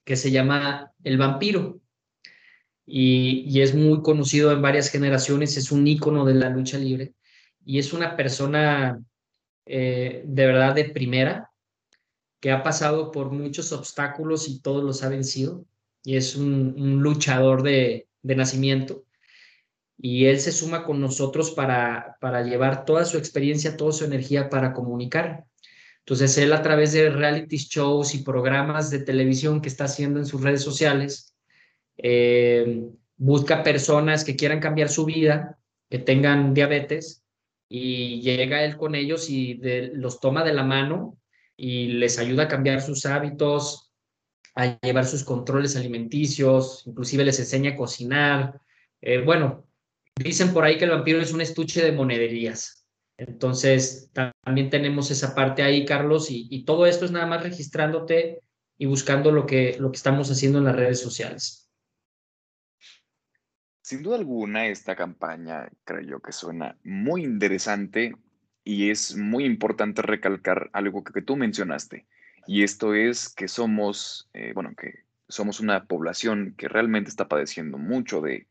que 0.03 0.15
se 0.15 0.31
llama 0.31 0.91
el 1.03 1.17
vampiro 1.19 1.79
y, 2.85 3.61
es 3.61 3.75
muy 3.75 4.01
conocido 4.01 4.51
en 4.51 4.61
varias 4.61 4.89
generaciones, 4.89 5.55
es 5.57 5.71
un 5.71 5.87
ícono 5.87 6.25
de 6.25 6.33
la 6.33 6.49
lucha 6.49 6.79
libre 6.79 7.13
y 7.63 7.77
es 7.77 7.93
una 7.93 8.15
persona 8.15 8.99
eh, 9.65 10.23
de 10.25 10.45
verdad 10.47 10.73
de 10.73 10.85
primera 10.85 11.51
que 12.39 12.51
ha 12.51 12.63
pasado 12.63 13.11
por 13.11 13.31
muchos 13.31 13.71
obstáculos 13.71 14.47
y 14.47 14.61
todos 14.61 14.83
los 14.83 15.03
ha 15.03 15.09
vencido 15.09 15.65
y 16.03 16.15
es 16.15 16.35
un, 16.35 17.01
luchador 17.01 17.63
de, 17.63 18.07
de 18.21 18.35
nacimiento 18.35 19.06
y 19.97 20.25
él 20.25 20.39
se 20.39 20.51
suma 20.51 20.83
con 20.83 21.01
nosotros 21.01 21.51
para, 21.51 22.17
para 22.21 22.43
llevar 22.43 22.85
toda 22.85 23.05
su 23.05 23.17
experiencia, 23.17 23.77
toda 23.77 23.91
su 23.91 24.05
energía 24.05 24.49
para 24.49 24.73
comunicar. 24.73 25.45
Entonces, 25.99 26.37
él 26.37 26.53
a 26.53 26.61
través 26.61 26.93
de 26.93 27.09
reality 27.09 27.57
shows 27.57 28.15
y 28.15 28.23
programas 28.23 28.89
de 28.89 28.99
televisión 28.99 29.61
que 29.61 29.69
está 29.69 29.85
haciendo 29.85 30.19
en 30.19 30.25
sus 30.25 30.41
redes 30.41 30.61
sociales, 30.61 31.35
eh, 31.97 32.85
busca 33.17 33.63
personas 33.63 34.23
que 34.23 34.35
quieran 34.35 34.59
cambiar 34.59 34.89
su 34.89 35.03
vida, 35.05 35.57
que 35.89 35.99
tengan 35.99 36.53
diabetes, 36.53 37.23
y 37.69 38.21
llega 38.21 38.63
él 38.63 38.77
con 38.77 38.95
ellos 38.95 39.29
y 39.29 39.59
los 39.93 40.21
toma 40.21 40.43
de 40.43 40.53
la 40.53 40.63
mano 40.63 41.17
y 41.57 41.87
les 41.87 42.17
ayuda 42.19 42.43
a 42.43 42.47
cambiar 42.47 42.81
sus 42.81 43.05
hábitos, 43.05 43.91
a 44.55 44.79
llevar 44.79 45.05
sus 45.05 45.23
controles 45.23 45.75
alimenticios, 45.75 46.83
inclusive 46.85 47.25
les 47.25 47.39
enseña 47.39 47.71
a 47.71 47.75
cocinar. 47.75 48.61
Eh, 49.01 49.21
bueno, 49.21 49.66
Dicen 50.23 50.53
por 50.53 50.63
ahí 50.63 50.77
que 50.77 50.85
el 50.85 50.91
vampiro 50.91 51.19
es 51.19 51.33
un 51.33 51.41
estuche 51.41 51.83
de 51.83 51.91
monederías. 51.91 52.87
Entonces, 53.17 54.11
también 54.13 54.69
tenemos 54.69 55.09
esa 55.09 55.33
parte 55.33 55.63
ahí, 55.63 55.85
Carlos, 55.85 56.27
y, 56.29 56.63
todo 56.65 56.85
esto 56.85 57.05
es 57.05 57.11
nada 57.11 57.25
más 57.25 57.43
registrándote 57.43 58.41
y 58.77 58.85
buscando 58.85 59.31
lo 59.31 59.45
que, 59.45 59.75
lo 59.79 59.91
que 59.91 59.97
estamos 59.97 60.29
haciendo 60.29 60.59
en 60.59 60.65
las 60.65 60.75
redes 60.75 61.01
sociales. 61.01 61.69
Sin 63.81 64.03
duda 64.03 64.17
alguna, 64.17 64.67
esta 64.67 64.95
campaña 64.95 65.69
creo 65.83 66.01
yo 66.01 66.19
que 66.19 66.31
suena 66.31 66.77
muy 66.83 67.23
interesante 67.23 68.15
y 68.63 68.89
es 68.91 69.15
muy 69.15 69.45
importante 69.45 70.01
recalcar 70.01 70.69
algo 70.73 71.03
que, 71.03 71.21
tú 71.21 71.37
mencionaste. 71.37 72.05
Y 72.45 72.63
esto 72.63 72.93
es 72.93 73.29
que 73.29 73.47
somos, 73.47 74.29
eh, 74.33 74.51
bueno, 74.53 74.73
que 74.75 75.05
somos 75.27 75.59
una 75.59 75.85
población 75.85 76.53
que 76.57 76.67
realmente 76.67 77.09
está 77.09 77.27
padeciendo 77.27 77.77
mucho 77.77 78.21
de, 78.21 78.47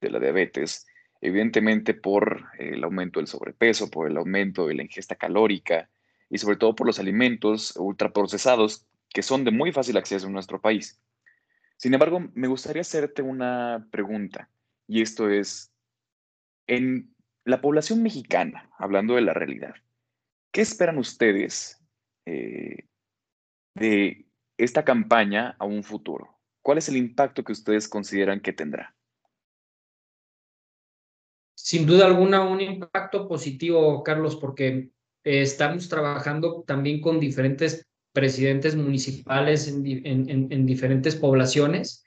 de 0.00 0.10
la 0.10 0.18
diabetes, 0.18 0.86
evidentemente 1.22 1.94
por 1.94 2.46
el 2.58 2.82
aumento 2.82 3.20
del 3.20 3.28
sobrepeso, 3.28 3.88
por 3.88 4.10
el 4.10 4.16
aumento 4.16 4.66
de 4.66 4.74
la 4.74 4.82
ingesta 4.82 5.14
calórica 5.14 5.88
y 6.28 6.38
sobre 6.38 6.56
todo 6.56 6.74
por 6.74 6.86
los 6.86 6.98
alimentos 6.98 7.74
ultraprocesados 7.76 8.86
que 9.08 9.22
son 9.22 9.44
de 9.44 9.52
muy 9.52 9.72
fácil 9.72 9.96
acceso 9.96 10.26
en 10.26 10.32
nuestro 10.32 10.60
país. 10.60 11.00
Sin 11.76 11.94
embargo, 11.94 12.28
me 12.34 12.48
gustaría 12.48 12.82
hacerte 12.82 13.22
una 13.22 13.86
pregunta, 13.90 14.50
y 14.88 15.00
esto 15.00 15.30
es, 15.30 15.72
en 16.66 17.14
la 17.44 17.60
población 17.60 18.02
mexicana, 18.02 18.70
hablando 18.78 19.14
de 19.14 19.22
la 19.22 19.34
realidad, 19.34 19.74
¿qué 20.50 20.60
esperan 20.60 20.98
ustedes 20.98 21.80
eh, 22.26 22.86
de 23.74 24.26
esta 24.58 24.84
campaña 24.84 25.56
a 25.58 25.66
un 25.66 25.84
futuro? 25.84 26.40
¿Cuál 26.62 26.78
es 26.78 26.88
el 26.88 26.96
impacto 26.96 27.44
que 27.44 27.52
ustedes 27.52 27.88
consideran 27.88 28.40
que 28.40 28.52
tendrá? 28.52 28.94
Sin 31.62 31.86
duda 31.86 32.06
alguna, 32.06 32.42
un 32.42 32.60
impacto 32.60 33.28
positivo, 33.28 34.02
Carlos, 34.02 34.34
porque 34.34 34.90
eh, 35.22 35.42
estamos 35.42 35.88
trabajando 35.88 36.64
también 36.66 37.00
con 37.00 37.20
diferentes 37.20 37.86
presidentes 38.12 38.74
municipales 38.74 39.68
en, 39.68 40.66
diferentes 40.66 41.14
poblaciones 41.14 42.04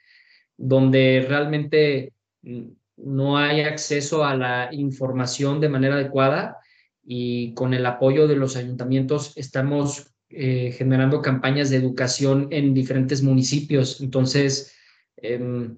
donde 0.58 1.26
realmente 1.26 2.12
mm, 2.42 2.68
no 2.98 3.38
hay 3.38 3.62
acceso 3.62 4.26
a 4.26 4.36
la 4.36 4.70
información 4.74 5.62
de 5.62 5.70
manera 5.70 5.96
adecuada 5.96 6.58
y 7.02 7.54
con 7.54 7.74
el 7.74 7.86
apoyo 7.86 8.28
de 8.28 8.36
los 8.36 8.58
ayuntamientos 8.58 9.32
estamos 9.38 10.14
eh, 10.30 10.74
generando 10.78 11.22
campañas 11.22 11.70
de 11.70 11.78
educación 11.78 12.50
en 12.52 12.74
diferentes 12.74 13.24
municipios. 13.24 14.02
Entonces, 14.02 14.76
em, 15.16 15.78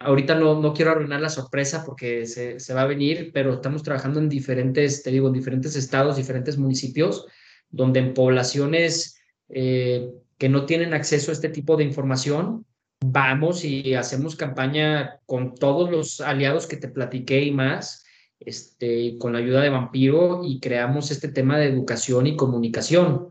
ahorita 0.00 0.34
no, 0.34 0.60
no 0.60 0.72
quiero 0.72 0.92
arruinar 0.92 1.20
la 1.20 1.28
sorpresa 1.28 1.84
porque 1.84 2.26
se, 2.26 2.60
se, 2.60 2.74
va 2.74 2.82
a 2.82 2.86
venir, 2.86 3.30
pero 3.32 3.54
estamos 3.54 3.82
trabajando 3.82 4.20
en 4.20 4.28
diferentes, 4.28 5.02
te 5.02 5.10
digo, 5.10 5.28
en 5.28 5.34
diferentes 5.34 5.76
estados, 5.76 6.16
diferentes 6.16 6.58
municipios, 6.58 7.26
donde 7.70 8.00
en 8.00 8.14
poblaciones 8.14 9.20
eh, 9.48 10.10
que 10.38 10.48
no 10.48 10.66
tienen 10.66 10.94
acceso 10.94 11.30
a 11.30 11.34
este 11.34 11.48
tipo 11.48 11.76
de 11.76 11.84
información, 11.84 12.64
vamos 13.04 13.64
y 13.64 13.94
hacemos 13.94 14.36
campaña 14.36 15.20
con 15.26 15.54
todos 15.54 15.90
los 15.90 16.20
aliados 16.20 16.66
que 16.66 16.76
te 16.76 16.88
platiqué 16.88 17.42
y 17.42 17.50
más, 17.50 18.04
este, 18.38 19.16
con 19.18 19.32
la 19.32 19.38
ayuda 19.38 19.62
de 19.62 19.70
Vampiro 19.70 20.42
y 20.44 20.60
creamos 20.60 21.10
este 21.10 21.28
tema 21.28 21.58
de 21.58 21.66
educación 21.66 22.26
y 22.26 22.36
comunicación. 22.36 23.28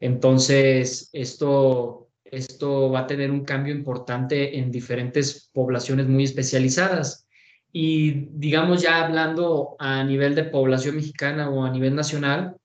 Entonces, 0.00 1.08
esto, 1.12 2.01
esto 2.32 2.90
va 2.90 3.00
a 3.00 3.06
tener 3.06 3.30
un 3.30 3.44
cambio 3.44 3.74
importante 3.74 4.58
en 4.58 4.72
diferentes 4.72 5.50
poblaciones 5.52 6.08
muy 6.08 6.24
especializadas. 6.24 7.26
Y 7.70 8.26
digamos 8.32 8.82
ya 8.82 9.04
hablando 9.04 9.76
a 9.78 10.02
nivel 10.02 10.34
de 10.34 10.44
población 10.44 10.96
mexicana 10.96 11.50
o 11.50 11.64
a 11.64 11.70
nivel 11.70 11.94
nacional, 11.94 12.56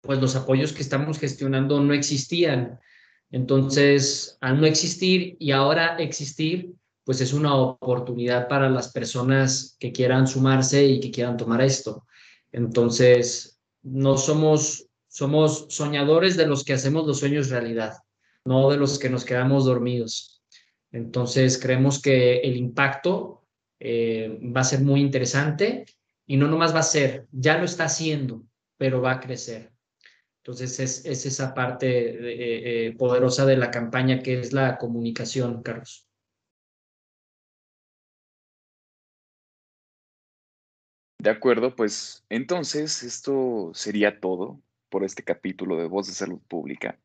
pues 0.00 0.20
los 0.20 0.36
apoyos 0.36 0.72
que 0.72 0.82
estamos 0.82 1.18
gestionando 1.18 1.80
no 1.80 1.92
existían. 1.94 2.78
Entonces, 3.30 4.38
al 4.40 4.60
no 4.60 4.66
existir 4.66 5.36
y 5.40 5.50
ahora 5.50 5.96
existir, 5.96 6.72
pues 7.04 7.20
es 7.20 7.32
una 7.32 7.56
oportunidad 7.56 8.46
para 8.48 8.70
las 8.70 8.92
personas 8.92 9.76
que 9.80 9.90
quieran 9.90 10.28
sumarse 10.28 10.86
y 10.86 11.00
que 11.00 11.10
quieran 11.10 11.36
tomar 11.36 11.60
esto. 11.60 12.06
Entonces, 12.52 13.58
no 13.82 14.16
somos, 14.16 14.86
somos 15.08 15.66
soñadores 15.70 16.36
de 16.36 16.46
los 16.46 16.64
que 16.64 16.74
hacemos 16.74 17.06
los 17.06 17.18
sueños 17.18 17.50
realidad, 17.50 17.94
no 18.48 18.70
de 18.70 18.78
los 18.78 18.98
que 18.98 19.10
nos 19.10 19.24
quedamos 19.24 19.66
dormidos. 19.66 20.42
Entonces, 20.90 21.58
creemos 21.58 22.00
que 22.00 22.38
el 22.38 22.56
impacto 22.56 23.46
eh, 23.78 24.40
va 24.42 24.62
a 24.62 24.64
ser 24.64 24.80
muy 24.80 25.00
interesante 25.00 25.84
y 26.26 26.36
no 26.36 26.48
nomás 26.48 26.74
va 26.74 26.80
a 26.80 26.82
ser, 26.82 27.28
ya 27.30 27.58
lo 27.58 27.64
está 27.64 27.84
haciendo, 27.84 28.44
pero 28.76 29.00
va 29.00 29.12
a 29.12 29.20
crecer. 29.20 29.72
Entonces 30.42 30.80
es, 30.80 31.26
esa 31.26 31.52
parte 31.52 31.88
eh, 31.88 32.86
eh, 32.86 32.96
poderosa 32.96 33.44
de 33.44 33.58
la 33.58 33.70
campaña 33.70 34.22
que 34.22 34.40
es 34.40 34.52
la 34.54 34.78
comunicación, 34.78 35.62
Carlos. 35.62 36.06
De 41.20 41.30
acuerdo, 41.30 41.74
pues 41.76 42.24
entonces 42.30 43.02
esto 43.02 43.72
sería 43.74 44.20
todo 44.20 44.62
por 44.88 45.04
este 45.04 45.22
capítulo 45.22 45.76
de 45.76 45.86
Voz 45.86 46.06
de 46.06 46.14
Salud 46.14 46.40
Pública. 46.48 46.98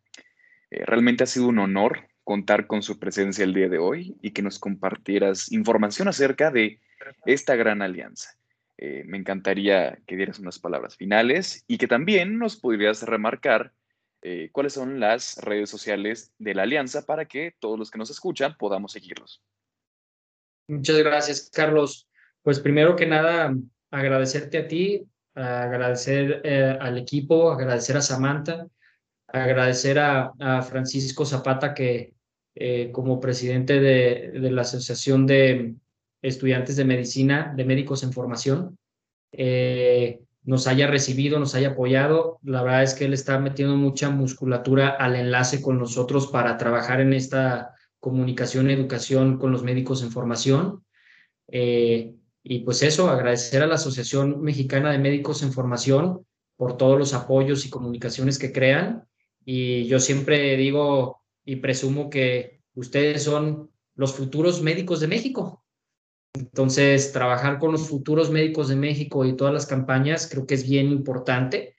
Eh, 0.74 0.86
realmente 0.88 1.24
ha 1.24 1.28
sido 1.28 1.48
un 1.48 1.60
honor 1.60 2.08
contar 2.24 2.66
con 2.66 2.82
su 2.82 2.98
presencia 2.98 3.44
el 3.44 3.54
día 3.54 3.70
de 3.70 3.78
hoy 3.78 4.18
y 4.24 4.32
que 4.32 4.42
nos 4.42 4.58
compartieras 4.58 5.52
información 5.52 6.08
acerca 6.08 6.50
de 6.50 6.80
esta 7.28 7.56
gran 7.56 7.84
alianza. 7.84 8.32
Eh, 8.78 9.04
me 9.06 9.20
encantaría 9.20 10.00
que 10.08 10.16
dieras 10.16 10.40
unas 10.40 10.58
palabras 10.58 10.98
finales 10.98 11.64
y 11.68 11.78
que 11.78 11.88
también 11.88 12.40
nos 12.40 12.56
pudieras 12.56 13.04
remarcar 13.04 13.72
eh, 14.24 14.50
cuáles 14.52 14.74
son 14.74 15.00
las 15.00 15.38
redes 15.44 15.70
sociales 15.70 16.34
de 16.40 16.56
la 16.56 16.64
Alianza 16.64 17.06
para 17.06 17.26
que 17.26 17.54
todos 17.60 17.78
los 17.78 17.92
que 17.92 18.00
nos 18.00 18.10
escuchan 18.10 18.56
podamos 18.58 18.94
seguirlos. 18.94 19.44
Muchas 20.68 20.98
gracias, 20.98 21.52
Carlos. 21.54 22.10
Pues 22.42 22.60
primero 22.60 22.96
que 22.96 23.06
nada, 23.06 23.54
agradecerte 23.92 24.58
a 24.58 24.68
ti, 24.68 25.06
agradecer 25.36 26.42
al 26.82 26.98
equipo, 26.98 27.52
agradecer 27.52 27.98
a 27.98 28.02
Samantha, 28.02 28.68
agradecer 29.34 30.00
a, 30.00 30.32
Francisco 30.62 31.26
Zapata 31.26 31.74
que 31.74 32.14
como 32.92 33.20
presidente 33.20 33.80
de 33.82 34.52
la 34.52 34.62
Asociación 34.62 35.26
de 35.26 35.76
estudiantes 36.24 36.76
de 36.78 36.86
medicina, 36.86 37.54
de 37.56 37.66
médicos 37.66 38.02
en 38.04 38.14
formación, 38.14 38.78
eh, 39.34 40.22
nos 40.44 40.68
haya 40.68 40.88
recibido, 40.88 41.40
nos 41.40 41.56
haya 41.56 41.70
apoyado. 41.70 42.40
La 42.44 42.64
verdad 42.64 42.84
es 42.84 42.94
que 42.94 43.06
él 43.06 43.14
está 43.14 43.40
metiendo 43.40 43.76
mucha 43.76 44.10
musculatura 44.10 44.90
al 44.90 45.16
enlace 45.16 45.62
con 45.62 45.78
nosotros 45.78 46.28
para 46.28 46.58
trabajar 46.58 47.02
en 47.02 47.14
esta 47.14 47.76
comunicación 48.00 48.70
educación 48.70 49.38
con 49.38 49.52
los 49.52 49.64
médicos 49.64 50.02
en 50.02 50.12
formación. 50.12 50.84
Eh, 51.50 52.14
y 52.42 52.60
pues 52.60 52.84
eso, 52.84 53.10
agradecer 53.10 53.64
a 53.64 53.68
la 53.68 53.76
Asociación 53.76 54.42
Mexicana 54.42 54.92
de 54.92 55.00
Médicos 55.00 55.44
en 55.44 55.54
Formación 55.54 56.26
por 56.58 56.78
todos 56.78 57.00
los 57.00 57.14
apoyos 57.14 57.66
y 57.66 57.70
comunicaciones 57.70 58.38
que 58.38 58.52
crean. 58.52 59.06
Y 59.46 59.86
yo 59.86 60.00
siempre 60.00 60.56
digo 60.58 61.22
y 61.46 61.58
presumo 61.58 62.10
que 62.10 62.62
ustedes 62.76 63.24
son 63.24 63.70
los 63.96 64.14
futuros 64.14 64.62
médicos 64.62 65.00
de 65.00 65.08
México. 65.08 65.64
Entonces, 66.34 67.12
trabajar 67.12 67.60
con 67.60 67.72
los 67.72 67.88
futuros 67.88 68.32
médicos 68.32 68.68
de 68.70 68.76
México 68.76 69.24
y 69.26 69.36
todas 69.36 69.54
las 69.54 69.68
campañas 69.68 70.28
creo 70.30 70.48
que 70.48 70.56
es 70.56 70.68
bien 70.68 70.88
importante 70.90 71.76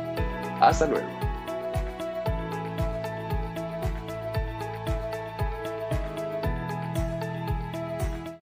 Hasta 0.60 0.86
luego. 0.86 1.23